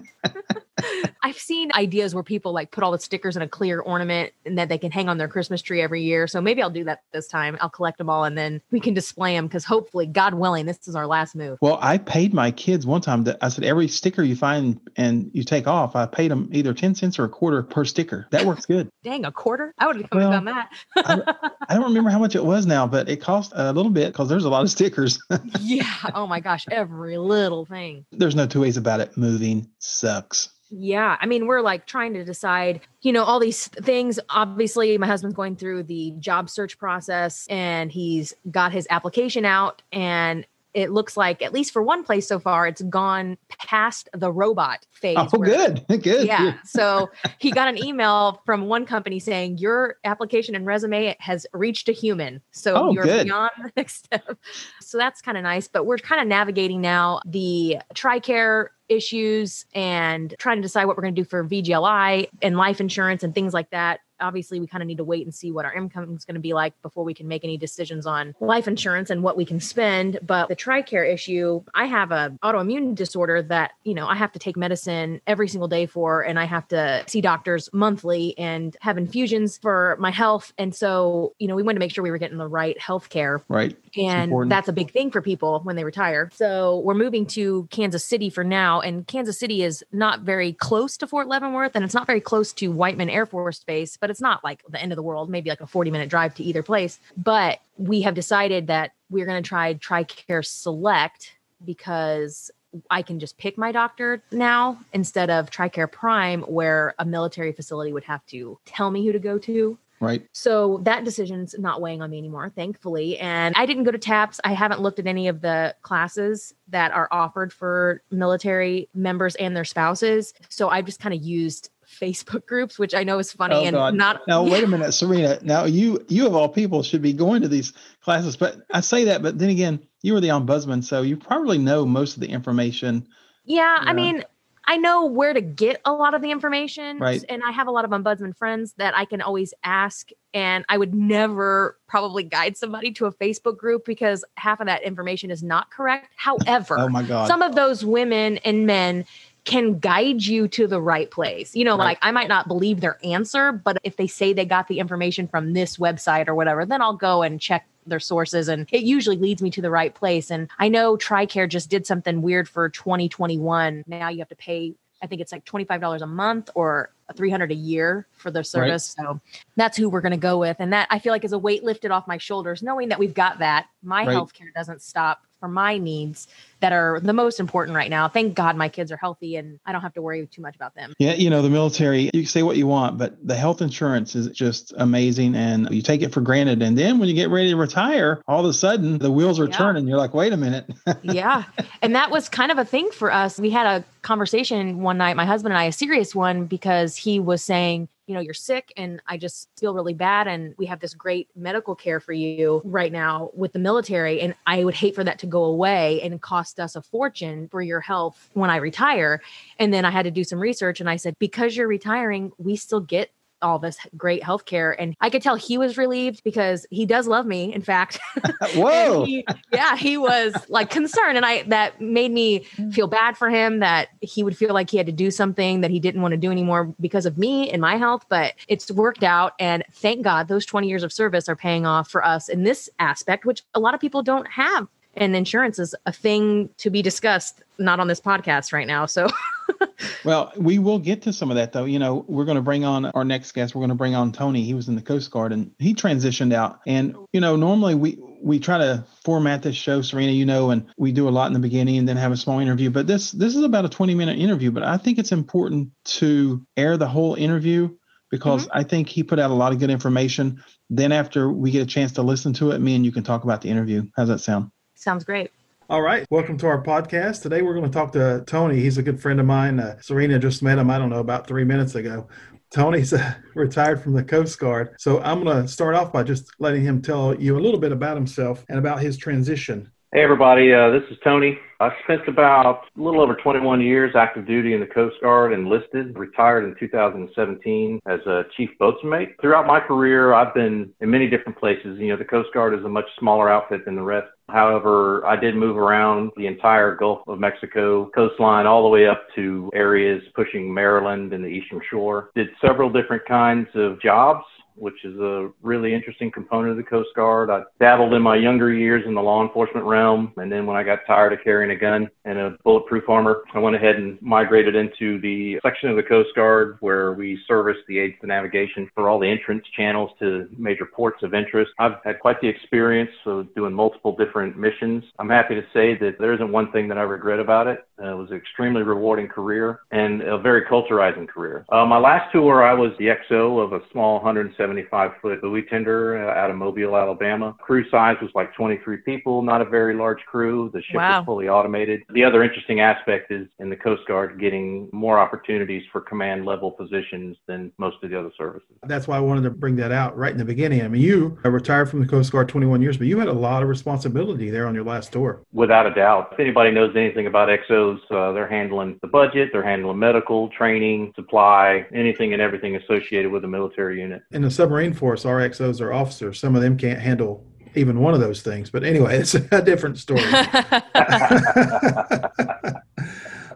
I've 1.22 1.38
seen 1.38 1.70
ideas 1.74 2.14
where 2.14 2.24
people 2.24 2.52
like 2.52 2.70
put 2.70 2.84
all 2.84 2.92
the 2.92 2.98
stickers 2.98 3.36
in 3.36 3.42
a 3.42 3.48
clear 3.48 3.80
ornament 3.80 4.32
and 4.44 4.58
that 4.58 4.68
they 4.68 4.78
can 4.78 4.90
hang 4.90 5.08
on 5.08 5.18
their 5.18 5.28
Christmas 5.28 5.62
tree 5.62 5.80
every 5.80 6.02
year. 6.02 6.26
So 6.26 6.40
maybe 6.40 6.62
I'll 6.62 6.70
do 6.70 6.84
that 6.84 7.02
this 7.12 7.28
time. 7.28 7.56
I'll 7.60 7.70
collect 7.70 7.98
them 7.98 8.10
all 8.10 8.24
and 8.24 8.36
then 8.36 8.60
we 8.70 8.80
can 8.80 8.94
display 8.94 9.34
them 9.34 9.46
because 9.46 9.64
hopefully, 9.64 10.06
God 10.06 10.34
willing, 10.34 10.66
this 10.66 10.88
is 10.88 10.94
our 10.94 11.06
last 11.06 11.34
move. 11.34 11.58
Well, 11.60 11.78
I 11.80 11.98
paid 11.98 12.34
my 12.34 12.50
kids 12.50 12.86
one 12.86 13.00
time 13.00 13.24
that 13.24 13.38
I 13.40 13.48
said 13.48 13.64
every 13.64 13.88
sticker 13.88 14.22
you 14.22 14.36
find 14.36 14.80
and 14.96 15.30
you 15.32 15.44
take 15.44 15.66
off, 15.66 15.96
I 15.96 16.06
paid 16.06 16.30
them 16.30 16.48
either 16.52 16.74
10 16.74 16.94
cents 16.94 17.18
or 17.18 17.24
a 17.24 17.28
quarter 17.28 17.62
per 17.62 17.84
sticker. 17.84 18.26
That 18.30 18.44
works 18.44 18.66
good. 18.66 18.88
Dang, 19.04 19.24
a 19.24 19.32
quarter? 19.32 19.74
I 19.78 19.86
would 19.86 19.96
have 19.96 20.08
well, 20.12 20.30
done 20.30 20.44
that. 20.46 20.70
I, 20.96 21.50
I, 21.68 21.74
don't 21.74 21.84
remember 21.84 22.10
how 22.10 22.18
much 22.18 22.34
it 22.34 22.44
was 22.44 22.66
now, 22.66 22.86
but 22.86 23.08
it 23.08 23.20
cost 23.20 23.52
a 23.54 23.72
little 23.72 23.90
bit 23.90 24.12
because 24.12 24.28
there's 24.28 24.44
a 24.44 24.50
lot 24.50 24.62
of 24.62 24.70
stickers. 24.70 25.18
yeah. 25.60 26.10
Oh 26.14 26.26
my 26.26 26.40
gosh. 26.40 26.64
Every 26.70 27.18
little 27.18 27.64
thing. 27.64 28.04
There's 28.12 28.34
no 28.36 28.46
two 28.46 28.60
ways 28.60 28.76
about 28.76 29.00
it. 29.00 29.16
Moving 29.16 29.68
sucks. 29.78 30.48
Yeah. 30.74 31.18
I 31.20 31.26
mean, 31.26 31.46
we're 31.46 31.60
like 31.60 31.86
trying 31.86 32.14
to 32.14 32.24
decide, 32.24 32.80
you 33.02 33.12
know, 33.12 33.24
all 33.24 33.38
these 33.38 33.68
things. 33.68 34.18
Obviously, 34.30 34.96
my 34.96 35.06
husband's 35.06 35.36
going 35.36 35.54
through 35.54 35.82
the 35.82 36.14
job 36.18 36.48
search 36.48 36.78
process 36.78 37.46
and 37.48 37.92
he's 37.92 38.32
got 38.50 38.72
his 38.72 38.86
application 38.88 39.44
out 39.44 39.82
and 39.92 40.46
it 40.74 40.90
looks 40.90 41.16
like 41.16 41.42
at 41.42 41.52
least 41.52 41.72
for 41.72 41.82
one 41.82 42.02
place 42.04 42.26
so 42.26 42.38
far 42.38 42.66
it's 42.66 42.82
gone 42.82 43.36
past 43.58 44.08
the 44.14 44.30
robot 44.30 44.86
phase 44.92 45.16
oh 45.18 45.38
good. 45.38 45.84
Good. 46.02 46.26
Yeah. 46.26 46.54
So 46.64 47.10
he 47.38 47.50
got 47.50 47.68
an 47.68 47.82
email 47.82 48.40
from 48.44 48.66
one 48.66 48.86
company 48.86 49.18
saying 49.18 49.58
your 49.58 49.96
application 50.04 50.54
and 50.54 50.66
resume 50.66 51.14
has 51.20 51.46
reached 51.52 51.88
a 51.88 51.92
human 51.92 52.40
so 52.50 52.74
oh, 52.74 52.92
you're 52.92 53.04
good. 53.04 53.24
beyond 53.24 53.50
the 53.62 53.72
next 53.76 54.04
step. 54.04 54.38
So 54.80 54.98
that's 54.98 55.20
kind 55.20 55.36
of 55.36 55.42
nice 55.42 55.68
but 55.68 55.84
we're 55.84 55.98
kind 55.98 56.20
of 56.20 56.26
navigating 56.26 56.80
now 56.80 57.20
the 57.26 57.78
tricare 57.94 58.68
issues 58.88 59.64
and 59.74 60.34
trying 60.38 60.56
to 60.56 60.62
decide 60.62 60.86
what 60.86 60.96
we're 60.96 61.02
going 61.02 61.14
to 61.14 61.20
do 61.20 61.28
for 61.28 61.44
VGLI 61.44 62.28
and 62.42 62.56
life 62.56 62.80
insurance 62.80 63.22
and 63.22 63.34
things 63.34 63.54
like 63.54 63.70
that 63.70 64.00
obviously 64.22 64.60
we 64.60 64.66
kind 64.66 64.82
of 64.82 64.86
need 64.86 64.98
to 64.98 65.04
wait 65.04 65.26
and 65.26 65.34
see 65.34 65.50
what 65.50 65.64
our 65.64 65.74
income 65.74 66.16
is 66.16 66.24
going 66.24 66.34
to 66.34 66.40
be 66.40 66.54
like 66.54 66.80
before 66.82 67.04
we 67.04 67.14
can 67.14 67.28
make 67.28 67.44
any 67.44 67.56
decisions 67.56 68.06
on 68.06 68.34
life 68.40 68.68
insurance 68.68 69.10
and 69.10 69.22
what 69.22 69.36
we 69.36 69.44
can 69.44 69.60
spend. 69.60 70.18
But 70.22 70.48
the 70.48 70.56
tricare 70.56 71.12
issue 71.12 71.62
i 71.74 71.86
have 71.86 72.10
a 72.10 72.36
autoimmune 72.42 72.94
disorder 72.94 73.42
that 73.42 73.72
you 73.84 73.94
know 73.94 74.06
i 74.06 74.14
have 74.14 74.32
to 74.32 74.38
take 74.38 74.56
medicine 74.56 75.20
every 75.26 75.48
single 75.48 75.68
day 75.68 75.86
for 75.86 76.22
and 76.22 76.38
i 76.38 76.44
have 76.44 76.66
to 76.68 77.04
see 77.06 77.20
doctors 77.20 77.68
monthly 77.72 78.36
and 78.38 78.76
have 78.80 78.98
infusions 78.98 79.58
for 79.58 79.96
my 79.98 80.10
health. 80.10 80.52
And 80.58 80.74
so 80.74 81.34
you 81.38 81.48
know 81.48 81.54
we 81.54 81.62
wanted 81.62 81.74
to 81.74 81.80
make 81.80 81.92
sure 81.92 82.04
we 82.04 82.10
were 82.10 82.18
getting 82.18 82.38
the 82.38 82.48
right 82.48 82.78
health 82.80 83.08
care. 83.08 83.42
Right. 83.48 83.76
And 83.96 84.50
that's 84.50 84.68
a 84.68 84.72
big 84.72 84.90
thing 84.90 85.10
for 85.10 85.20
people 85.20 85.60
when 85.64 85.76
they 85.76 85.84
retire. 85.84 86.30
So 86.32 86.78
we're 86.80 86.94
moving 86.94 87.26
to 87.26 87.66
kansas 87.70 88.04
city 88.04 88.30
for 88.30 88.44
now 88.44 88.80
and 88.80 89.06
kansas 89.06 89.38
city 89.38 89.62
is 89.62 89.84
not 89.92 90.20
very 90.20 90.52
close 90.52 90.96
to 90.96 91.06
fort 91.06 91.28
leavenworth 91.28 91.72
and 91.74 91.84
it's 91.84 91.94
not 91.94 92.06
very 92.06 92.20
close 92.20 92.52
to 92.52 92.68
whiteman 92.68 93.08
air 93.08 93.26
force 93.26 93.62
base 93.64 93.96
but 93.96 94.10
it's 94.12 94.20
not 94.20 94.44
like 94.44 94.62
the 94.68 94.80
end 94.80 94.92
of 94.92 94.96
the 94.96 95.02
world, 95.02 95.28
maybe 95.28 95.50
like 95.50 95.60
a 95.60 95.66
40 95.66 95.90
minute 95.90 96.08
drive 96.08 96.36
to 96.36 96.44
either 96.44 96.62
place. 96.62 97.00
But 97.16 97.58
we 97.76 98.02
have 98.02 98.14
decided 98.14 98.68
that 98.68 98.92
we're 99.10 99.26
going 99.26 99.42
to 99.42 99.48
try 99.48 99.74
TRICARE 99.74 100.44
Select 100.44 101.32
because 101.64 102.50
I 102.90 103.02
can 103.02 103.18
just 103.18 103.36
pick 103.38 103.58
my 103.58 103.72
doctor 103.72 104.22
now 104.30 104.78
instead 104.92 105.30
of 105.30 105.50
TRICARE 105.50 105.90
Prime, 105.90 106.42
where 106.42 106.94
a 106.98 107.04
military 107.04 107.52
facility 107.52 107.92
would 107.92 108.04
have 108.04 108.24
to 108.26 108.58
tell 108.64 108.90
me 108.90 109.04
who 109.04 109.12
to 109.12 109.18
go 109.18 109.38
to. 109.38 109.78
Right. 110.00 110.26
So 110.32 110.80
that 110.82 111.04
decision's 111.04 111.54
not 111.56 111.80
weighing 111.80 112.02
on 112.02 112.10
me 112.10 112.18
anymore, 112.18 112.50
thankfully. 112.50 113.18
And 113.18 113.54
I 113.56 113.66
didn't 113.66 113.84
go 113.84 113.92
to 113.92 113.98
TAPS. 113.98 114.40
I 114.42 114.52
haven't 114.52 114.80
looked 114.80 114.98
at 114.98 115.06
any 115.06 115.28
of 115.28 115.42
the 115.42 115.76
classes 115.82 116.54
that 116.68 116.90
are 116.90 117.06
offered 117.12 117.52
for 117.52 118.02
military 118.10 118.88
members 118.94 119.36
and 119.36 119.54
their 119.54 119.64
spouses. 119.64 120.34
So 120.48 120.70
I've 120.70 120.86
just 120.86 120.98
kind 120.98 121.14
of 121.14 121.22
used 121.22 121.70
Facebook 121.92 122.46
groups, 122.46 122.78
which 122.78 122.94
I 122.94 123.04
know 123.04 123.18
is 123.18 123.32
funny 123.32 123.54
oh, 123.54 123.64
and 123.64 123.74
God. 123.74 123.94
not. 123.94 124.22
Now 124.26 124.42
wait 124.42 124.64
a 124.64 124.66
minute, 124.68 124.92
Serena. 124.92 125.38
Now 125.42 125.64
you 125.64 126.04
you 126.08 126.26
of 126.26 126.34
all 126.34 126.48
people 126.48 126.82
should 126.82 127.02
be 127.02 127.12
going 127.12 127.42
to 127.42 127.48
these 127.48 127.72
classes, 128.02 128.36
but 128.36 128.62
I 128.70 128.80
say 128.80 129.04
that, 129.04 129.22
but 129.22 129.38
then 129.38 129.50
again, 129.50 129.80
you 130.02 130.14
were 130.14 130.20
the 130.20 130.28
ombudsman, 130.28 130.82
so 130.82 131.02
you 131.02 131.16
probably 131.16 131.58
know 131.58 131.86
most 131.86 132.14
of 132.14 132.20
the 132.20 132.28
information. 132.28 133.06
Yeah, 133.44 133.78
I 133.80 133.92
mean, 133.92 134.24
I 134.64 134.76
know 134.76 135.06
where 135.06 135.32
to 135.32 135.40
get 135.40 135.80
a 135.84 135.92
lot 135.92 136.14
of 136.14 136.22
the 136.22 136.30
information, 136.30 136.98
right. 136.98 137.22
and 137.28 137.42
I 137.44 137.50
have 137.50 137.66
a 137.66 137.70
lot 137.70 137.84
of 137.84 137.90
ombudsman 137.90 138.36
friends 138.36 138.74
that 138.78 138.96
I 138.96 139.04
can 139.04 139.20
always 139.20 139.52
ask. 139.64 140.10
And 140.34 140.64
I 140.68 140.78
would 140.78 140.94
never 140.94 141.78
probably 141.88 142.22
guide 142.22 142.56
somebody 142.56 142.92
to 142.92 143.06
a 143.06 143.12
Facebook 143.12 143.58
group 143.58 143.84
because 143.84 144.24
half 144.36 144.60
of 144.60 144.66
that 144.66 144.82
information 144.82 145.30
is 145.30 145.42
not 145.42 145.70
correct. 145.70 146.08
Oh, 146.24 146.38
However, 146.46 146.78
oh 146.78 146.88
my 146.88 147.02
God. 147.02 147.26
some 147.26 147.42
of 147.42 147.56
those 147.56 147.84
women 147.84 148.38
and 148.38 148.64
men 148.64 149.04
can 149.44 149.78
guide 149.78 150.24
you 150.24 150.46
to 150.48 150.66
the 150.66 150.80
right 150.80 151.10
place. 151.10 151.54
You 151.54 151.64
know, 151.64 151.76
right. 151.76 151.84
like 151.84 151.98
I 152.02 152.12
might 152.12 152.28
not 152.28 152.48
believe 152.48 152.80
their 152.80 152.98
answer, 153.04 153.52
but 153.52 153.78
if 153.82 153.96
they 153.96 154.06
say 154.06 154.32
they 154.32 154.44
got 154.44 154.68
the 154.68 154.78
information 154.78 155.26
from 155.26 155.52
this 155.52 155.76
website 155.76 156.28
or 156.28 156.34
whatever, 156.34 156.64
then 156.64 156.80
I'll 156.80 156.96
go 156.96 157.22
and 157.22 157.40
check 157.40 157.66
their 157.84 158.00
sources 158.00 158.46
and 158.46 158.68
it 158.70 158.84
usually 158.84 159.16
leads 159.16 159.42
me 159.42 159.50
to 159.50 159.60
the 159.60 159.70
right 159.70 159.92
place. 159.92 160.30
And 160.30 160.48
I 160.60 160.68
know 160.68 160.96
TRICARE 160.96 161.48
just 161.48 161.68
did 161.68 161.84
something 161.84 162.22
weird 162.22 162.48
for 162.48 162.68
2021. 162.68 163.82
Now 163.88 164.08
you 164.08 164.18
have 164.20 164.28
to 164.28 164.36
pay 164.36 164.74
I 165.02 165.08
think 165.08 165.20
it's 165.20 165.32
like 165.32 165.44
$25 165.44 166.00
a 166.00 166.06
month 166.06 166.48
or 166.54 166.92
300 167.16 167.50
a 167.50 167.54
year 167.54 168.06
for 168.12 168.30
the 168.30 168.44
service. 168.44 168.94
Right. 168.96 169.04
So 169.04 169.20
that's 169.56 169.76
who 169.76 169.90
we're 169.90 170.00
going 170.00 170.12
to 170.12 170.16
go 170.16 170.38
with. 170.38 170.58
And 170.60 170.72
that 170.72 170.86
I 170.90 171.00
feel 171.00 171.12
like 171.12 171.24
is 171.24 171.32
a 171.32 171.38
weight 171.38 171.64
lifted 171.64 171.90
off 171.90 172.06
my 172.06 172.18
shoulders, 172.18 172.62
knowing 172.62 172.88
that 172.90 172.98
we've 172.98 173.12
got 173.12 173.40
that. 173.40 173.66
My 173.82 174.06
right. 174.06 174.16
healthcare 174.16 174.54
doesn't 174.54 174.80
stop 174.80 175.22
for 175.42 175.48
my 175.48 175.76
needs 175.76 176.28
that 176.60 176.72
are 176.72 177.00
the 177.00 177.12
most 177.12 177.40
important 177.40 177.74
right 177.74 177.90
now. 177.90 178.06
Thank 178.06 178.36
God 178.36 178.56
my 178.56 178.68
kids 178.68 178.92
are 178.92 178.96
healthy 178.96 179.34
and 179.34 179.58
I 179.66 179.72
don't 179.72 179.80
have 179.80 179.94
to 179.94 180.02
worry 180.02 180.24
too 180.28 180.40
much 180.40 180.54
about 180.54 180.76
them. 180.76 180.94
Yeah, 181.00 181.14
you 181.14 181.30
know, 181.30 181.42
the 181.42 181.50
military, 181.50 182.10
you 182.14 182.26
say 182.26 182.44
what 182.44 182.56
you 182.56 182.68
want, 182.68 182.96
but 182.96 183.16
the 183.26 183.34
health 183.34 183.60
insurance 183.60 184.14
is 184.14 184.28
just 184.28 184.72
amazing 184.76 185.34
and 185.34 185.68
you 185.72 185.82
take 185.82 186.02
it 186.02 186.12
for 186.12 186.20
granted. 186.20 186.62
And 186.62 186.78
then 186.78 187.00
when 187.00 187.08
you 187.08 187.16
get 187.16 187.28
ready 187.28 187.50
to 187.50 187.56
retire, 187.56 188.22
all 188.28 188.44
of 188.44 188.46
a 188.46 188.52
sudden 188.52 188.98
the 188.98 189.10
wheels 189.10 189.40
are 189.40 189.48
yeah. 189.48 189.56
turning. 189.56 189.88
You're 189.88 189.98
like, 189.98 190.14
wait 190.14 190.32
a 190.32 190.36
minute. 190.36 190.72
yeah. 191.02 191.42
And 191.82 191.96
that 191.96 192.12
was 192.12 192.28
kind 192.28 192.52
of 192.52 192.58
a 192.58 192.64
thing 192.64 192.88
for 192.92 193.12
us. 193.12 193.40
We 193.40 193.50
had 193.50 193.66
a 193.66 193.84
conversation 194.02 194.78
one 194.78 194.98
night, 194.98 195.16
my 195.16 195.26
husband 195.26 195.54
and 195.54 195.58
I, 195.58 195.64
a 195.64 195.72
serious 195.72 196.14
one, 196.14 196.44
because 196.46 196.94
he 196.94 197.18
was 197.18 197.42
saying, 197.42 197.88
you 198.06 198.14
know, 198.14 198.20
you're 198.20 198.34
sick 198.34 198.72
and 198.76 199.00
I 199.06 199.16
just 199.16 199.48
feel 199.58 199.74
really 199.74 199.94
bad. 199.94 200.26
And 200.26 200.54
we 200.58 200.66
have 200.66 200.80
this 200.80 200.94
great 200.94 201.28
medical 201.36 201.74
care 201.74 202.00
for 202.00 202.12
you 202.12 202.60
right 202.64 202.92
now 202.92 203.30
with 203.34 203.52
the 203.52 203.58
military. 203.58 204.20
And 204.20 204.34
I 204.46 204.64
would 204.64 204.74
hate 204.74 204.94
for 204.94 205.04
that 205.04 205.18
to 205.20 205.26
go 205.26 205.44
away 205.44 206.02
and 206.02 206.20
cost 206.20 206.58
us 206.58 206.74
a 206.76 206.82
fortune 206.82 207.48
for 207.48 207.62
your 207.62 207.80
health 207.80 208.28
when 208.34 208.50
I 208.50 208.56
retire. 208.56 209.22
And 209.58 209.72
then 209.72 209.84
I 209.84 209.90
had 209.90 210.02
to 210.04 210.10
do 210.10 210.24
some 210.24 210.40
research 210.40 210.80
and 210.80 210.90
I 210.90 210.96
said, 210.96 211.16
because 211.18 211.56
you're 211.56 211.68
retiring, 211.68 212.32
we 212.38 212.56
still 212.56 212.80
get 212.80 213.10
all 213.42 213.58
this 213.58 213.76
great 213.96 214.22
health 214.22 214.44
care. 214.44 214.78
And 214.80 214.96
I 215.00 215.10
could 215.10 215.22
tell 215.22 215.36
he 215.36 215.58
was 215.58 215.76
relieved 215.76 216.22
because 216.24 216.66
he 216.70 216.86
does 216.86 217.06
love 217.06 217.26
me, 217.26 217.52
in 217.52 217.62
fact. 217.62 217.98
Whoa. 218.54 219.04
he, 219.04 219.24
yeah, 219.52 219.76
he 219.76 219.96
was 219.96 220.34
like 220.48 220.70
concerned. 220.70 221.16
And 221.16 221.26
I 221.26 221.42
that 221.44 221.80
made 221.80 222.12
me 222.12 222.40
mm. 222.56 222.72
feel 222.72 222.86
bad 222.86 223.16
for 223.16 223.28
him 223.28 223.60
that 223.60 223.88
he 224.00 224.22
would 224.22 224.36
feel 224.36 224.54
like 224.54 224.70
he 224.70 224.76
had 224.76 224.86
to 224.86 224.92
do 224.92 225.10
something 225.10 225.60
that 225.60 225.70
he 225.70 225.80
didn't 225.80 226.02
want 226.02 226.12
to 226.12 226.18
do 226.18 226.30
anymore 226.30 226.74
because 226.80 227.06
of 227.06 227.18
me 227.18 227.50
and 227.50 227.60
my 227.60 227.76
health. 227.76 228.04
But 228.08 228.34
it's 228.48 228.70
worked 228.70 229.02
out. 229.02 229.34
And 229.38 229.64
thank 229.72 230.02
God 230.02 230.28
those 230.28 230.46
20 230.46 230.68
years 230.68 230.82
of 230.82 230.92
service 230.92 231.28
are 231.28 231.36
paying 231.36 231.66
off 231.66 231.90
for 231.90 232.04
us 232.04 232.28
in 232.28 232.44
this 232.44 232.70
aspect, 232.78 233.24
which 233.24 233.42
a 233.54 233.60
lot 233.60 233.74
of 233.74 233.80
people 233.80 234.02
don't 234.02 234.28
have 234.28 234.68
and 234.94 235.16
insurance 235.16 235.58
is 235.58 235.74
a 235.86 235.92
thing 235.92 236.48
to 236.58 236.70
be 236.70 236.82
discussed 236.82 237.42
not 237.58 237.80
on 237.80 237.88
this 237.88 238.00
podcast 238.00 238.52
right 238.52 238.66
now 238.66 238.86
so 238.86 239.08
well 240.04 240.32
we 240.36 240.58
will 240.58 240.78
get 240.78 241.02
to 241.02 241.12
some 241.12 241.30
of 241.30 241.36
that 241.36 241.52
though 241.52 241.64
you 241.64 241.78
know 241.78 242.04
we're 242.08 242.24
going 242.24 242.36
to 242.36 242.42
bring 242.42 242.64
on 242.64 242.86
our 242.86 243.04
next 243.04 243.32
guest 243.32 243.54
we're 243.54 243.60
going 243.60 243.68
to 243.68 243.74
bring 243.74 243.94
on 243.94 244.12
tony 244.12 244.42
he 244.42 244.54
was 244.54 244.68
in 244.68 244.74
the 244.74 244.82
coast 244.82 245.10
guard 245.10 245.32
and 245.32 245.50
he 245.58 245.74
transitioned 245.74 246.32
out 246.32 246.60
and 246.66 246.96
you 247.12 247.20
know 247.20 247.36
normally 247.36 247.74
we 247.74 247.98
we 248.22 248.38
try 248.38 248.58
to 248.58 248.84
format 249.04 249.42
this 249.42 249.56
show 249.56 249.82
serena 249.82 250.12
you 250.12 250.26
know 250.26 250.50
and 250.50 250.66
we 250.76 250.92
do 250.92 251.08
a 251.08 251.10
lot 251.10 251.26
in 251.26 251.32
the 251.32 251.38
beginning 251.38 251.76
and 251.78 251.88
then 251.88 251.96
have 251.96 252.12
a 252.12 252.16
small 252.16 252.38
interview 252.38 252.70
but 252.70 252.86
this 252.86 253.12
this 253.12 253.34
is 253.34 253.42
about 253.42 253.64
a 253.64 253.68
20 253.68 253.94
minute 253.94 254.18
interview 254.18 254.50
but 254.50 254.62
i 254.62 254.76
think 254.76 254.98
it's 254.98 255.12
important 255.12 255.70
to 255.84 256.44
air 256.56 256.76
the 256.76 256.88
whole 256.88 257.14
interview 257.14 257.68
because 258.12 258.42
mm-hmm. 258.46 258.58
I 258.58 258.62
think 258.62 258.88
he 258.88 259.02
put 259.02 259.18
out 259.18 259.32
a 259.32 259.34
lot 259.34 259.52
of 259.52 259.58
good 259.58 259.70
information. 259.70 260.44
Then 260.70 260.92
after 260.92 261.28
we 261.28 261.50
get 261.50 261.62
a 261.62 261.66
chance 261.66 261.92
to 261.92 262.02
listen 262.02 262.34
to 262.34 262.52
it, 262.52 262.60
me 262.60 262.76
and 262.76 262.84
you 262.84 262.92
can 262.92 263.02
talk 263.02 263.24
about 263.24 263.40
the 263.40 263.48
interview. 263.48 263.88
How's 263.96 264.08
that 264.08 264.20
sound? 264.20 264.52
Sounds 264.76 265.02
great. 265.02 265.32
All 265.72 265.80
right. 265.80 266.04
Welcome 266.10 266.36
to 266.36 266.46
our 266.48 266.62
podcast. 266.62 267.22
Today 267.22 267.40
we're 267.40 267.54
going 267.54 267.64
to 267.64 267.70
talk 267.70 267.92
to 267.92 268.22
Tony. 268.26 268.60
He's 268.60 268.76
a 268.76 268.82
good 268.82 269.00
friend 269.00 269.18
of 269.18 269.24
mine. 269.24 269.58
Uh, 269.58 269.80
Serena 269.80 270.18
just 270.18 270.42
met 270.42 270.58
him, 270.58 270.68
I 270.68 270.76
don't 270.76 270.90
know, 270.90 270.98
about 270.98 271.26
three 271.26 271.44
minutes 271.44 271.74
ago. 271.76 272.08
Tony's 272.50 272.92
uh, 272.92 273.14
retired 273.34 273.82
from 273.82 273.94
the 273.94 274.04
Coast 274.04 274.38
Guard. 274.38 274.74
So 274.78 275.00
I'm 275.00 275.24
going 275.24 275.40
to 275.40 275.48
start 275.48 275.74
off 275.74 275.90
by 275.90 276.02
just 276.02 276.30
letting 276.38 276.62
him 276.62 276.82
tell 276.82 277.18
you 277.18 277.38
a 277.38 277.40
little 277.40 277.58
bit 277.58 277.72
about 277.72 277.96
himself 277.96 278.44
and 278.50 278.58
about 278.58 278.82
his 278.82 278.98
transition. 278.98 279.72
Hey, 279.94 280.02
everybody. 280.02 280.54
Uh, 280.54 280.70
this 280.70 280.90
is 280.90 280.96
Tony. 281.04 281.36
I 281.60 281.68
spent 281.84 282.08
about 282.08 282.64
a 282.78 282.80
little 282.80 283.02
over 283.02 283.14
21 283.14 283.60
years 283.60 283.94
active 283.94 284.26
duty 284.26 284.54
in 284.54 284.60
the 284.60 284.66
Coast 284.66 284.96
Guard, 285.02 285.34
enlisted, 285.34 285.94
retired 285.98 286.44
in 286.44 286.56
2017 286.58 287.78
as 287.86 288.00
a 288.06 288.22
chief 288.34 288.48
boatswain 288.58 288.88
mate. 288.88 289.08
Throughout 289.20 289.46
my 289.46 289.60
career, 289.60 290.14
I've 290.14 290.32
been 290.32 290.72
in 290.80 290.90
many 290.90 291.10
different 291.10 291.38
places. 291.38 291.78
You 291.78 291.88
know, 291.88 291.98
the 291.98 292.06
Coast 292.06 292.30
Guard 292.32 292.58
is 292.58 292.64
a 292.64 292.70
much 292.70 292.86
smaller 292.98 293.28
outfit 293.28 293.66
than 293.66 293.76
the 293.76 293.82
rest. 293.82 294.08
However, 294.30 295.04
I 295.04 295.14
did 295.14 295.36
move 295.36 295.58
around 295.58 296.10
the 296.16 296.26
entire 296.26 296.74
Gulf 296.74 297.00
of 297.06 297.20
Mexico 297.20 297.90
coastline 297.94 298.46
all 298.46 298.62
the 298.62 298.70
way 298.70 298.88
up 298.88 299.06
to 299.16 299.50
areas 299.54 300.02
pushing 300.14 300.52
Maryland 300.52 301.12
and 301.12 301.22
the 301.22 301.28
Eastern 301.28 301.60
Shore. 301.70 302.08
Did 302.14 302.28
several 302.40 302.72
different 302.72 303.04
kinds 303.06 303.48
of 303.54 303.78
jobs 303.82 304.24
which 304.56 304.84
is 304.84 304.98
a 304.98 305.30
really 305.42 305.74
interesting 305.74 306.10
component 306.10 306.50
of 306.50 306.56
the 306.56 306.62
Coast 306.62 306.90
Guard. 306.94 307.30
I 307.30 307.42
dabbled 307.60 307.94
in 307.94 308.02
my 308.02 308.16
younger 308.16 308.52
years 308.52 308.84
in 308.86 308.94
the 308.94 309.00
law 309.00 309.22
enforcement 309.22 309.66
realm, 309.66 310.12
and 310.16 310.30
then 310.30 310.46
when 310.46 310.56
I 310.56 310.62
got 310.62 310.80
tired 310.86 311.12
of 311.12 311.20
carrying 311.22 311.50
a 311.50 311.56
gun 311.56 311.88
and 312.04 312.18
a 312.18 312.36
bulletproof 312.44 312.88
armor, 312.88 313.22
I 313.34 313.38
went 313.38 313.56
ahead 313.56 313.76
and 313.76 314.00
migrated 314.02 314.54
into 314.54 315.00
the 315.00 315.38
section 315.42 315.70
of 315.70 315.76
the 315.76 315.82
Coast 315.82 316.10
Guard 316.14 316.56
where 316.60 316.92
we 316.92 317.18
service 317.26 317.56
the 317.68 317.78
aids 317.78 317.94
to 318.00 318.06
navigation 318.06 318.68
for 318.74 318.88
all 318.88 318.98
the 318.98 319.08
entrance 319.08 319.44
channels 319.56 319.90
to 320.00 320.28
major 320.36 320.66
ports 320.66 321.02
of 321.02 321.14
interest. 321.14 321.50
I've 321.58 321.76
had 321.84 322.00
quite 322.00 322.20
the 322.20 322.28
experience 322.28 322.90
of 323.06 323.32
doing 323.34 323.52
multiple 323.52 323.96
different 323.96 324.36
missions. 324.38 324.84
I'm 324.98 325.08
happy 325.08 325.34
to 325.34 325.42
say 325.52 325.76
that 325.78 325.96
there 325.98 326.12
isn't 326.12 326.30
one 326.30 326.50
thing 326.52 326.68
that 326.68 326.78
I 326.78 326.82
regret 326.82 327.18
about 327.18 327.46
it. 327.46 327.66
Uh, 327.82 327.92
it 327.92 327.96
was 327.96 328.10
an 328.10 328.16
extremely 328.16 328.62
rewarding 328.62 329.08
career 329.08 329.60
and 329.70 330.02
a 330.02 330.18
very 330.18 330.42
culturizing 330.42 331.08
career. 331.08 331.44
Uh, 331.50 331.66
my 331.66 331.78
last 331.78 332.12
tour, 332.12 332.44
I 332.44 332.54
was 332.54 332.72
the 332.78 332.86
XO 332.86 333.42
of 333.42 333.52
a 333.52 333.60
small 333.72 334.00
175 334.42 335.00
foot 335.00 335.20
buoy 335.20 335.42
tender 335.42 336.08
uh, 336.08 336.18
out 336.18 336.30
of 336.30 336.36
Mobile, 336.36 336.76
Alabama. 336.76 337.34
Crew 337.40 337.68
size 337.70 337.96
was 338.00 338.10
like 338.14 338.34
23 338.34 338.78
people, 338.78 339.22
not 339.22 339.40
a 339.40 339.44
very 339.44 339.74
large 339.74 340.00
crew. 340.06 340.50
The 340.52 340.62
ship 340.62 340.76
wow. 340.76 340.98
was 340.98 341.06
fully 341.06 341.28
automated. 341.28 341.82
The 341.92 342.04
other 342.04 342.22
interesting 342.22 342.60
aspect 342.60 343.10
is 343.10 343.28
in 343.38 343.50
the 343.50 343.56
Coast 343.56 343.82
Guard 343.86 344.20
getting 344.20 344.68
more 344.72 344.98
opportunities 344.98 345.62
for 345.72 345.80
command 345.80 346.24
level 346.24 346.50
positions 346.50 347.16
than 347.26 347.52
most 347.58 347.76
of 347.82 347.90
the 347.90 347.98
other 347.98 348.10
services. 348.16 348.56
That's 348.64 348.88
why 348.88 348.96
I 348.96 349.00
wanted 349.00 349.22
to 349.22 349.30
bring 349.30 349.56
that 349.56 349.72
out 349.72 349.96
right 349.96 350.12
in 350.12 350.18
the 350.18 350.24
beginning. 350.24 350.62
I 350.62 350.68
mean, 350.68 350.82
you 350.82 351.18
retired 351.24 351.70
from 351.70 351.80
the 351.80 351.86
Coast 351.86 352.12
Guard 352.12 352.28
21 352.28 352.62
years, 352.62 352.76
but 352.76 352.86
you 352.86 352.98
had 352.98 353.08
a 353.08 353.12
lot 353.12 353.42
of 353.42 353.48
responsibility 353.48 354.30
there 354.30 354.46
on 354.46 354.54
your 354.54 354.64
last 354.64 354.92
tour. 354.92 355.22
Without 355.32 355.66
a 355.66 355.74
doubt. 355.74 356.10
If 356.12 356.20
anybody 356.20 356.50
knows 356.50 356.74
anything 356.76 357.06
about 357.06 357.28
XOs, 357.28 357.78
uh, 357.90 358.12
they're 358.12 358.28
handling 358.28 358.78
the 358.82 358.88
budget, 358.88 359.30
they're 359.32 359.42
handling 359.42 359.78
medical, 359.78 360.28
training, 360.30 360.92
supply, 360.94 361.66
anything 361.74 362.12
and 362.12 362.22
everything 362.22 362.56
associated 362.56 363.10
with 363.10 363.24
a 363.24 363.28
military 363.28 363.80
unit. 363.80 364.02
In 364.10 364.22
the 364.22 364.30
submarine 364.32 364.72
force, 364.72 365.04
RXOs 365.04 365.60
are 365.60 365.72
officers. 365.72 366.18
Some 366.18 366.34
of 366.34 366.42
them 366.42 366.56
can't 366.56 366.80
handle 366.80 367.24
even 367.54 367.80
one 367.80 367.94
of 367.94 368.00
those 368.00 368.22
things. 368.22 368.50
But 368.50 368.64
anyway, 368.64 368.96
it's 368.98 369.14
a 369.14 369.42
different 369.42 369.78
story. 369.78 370.02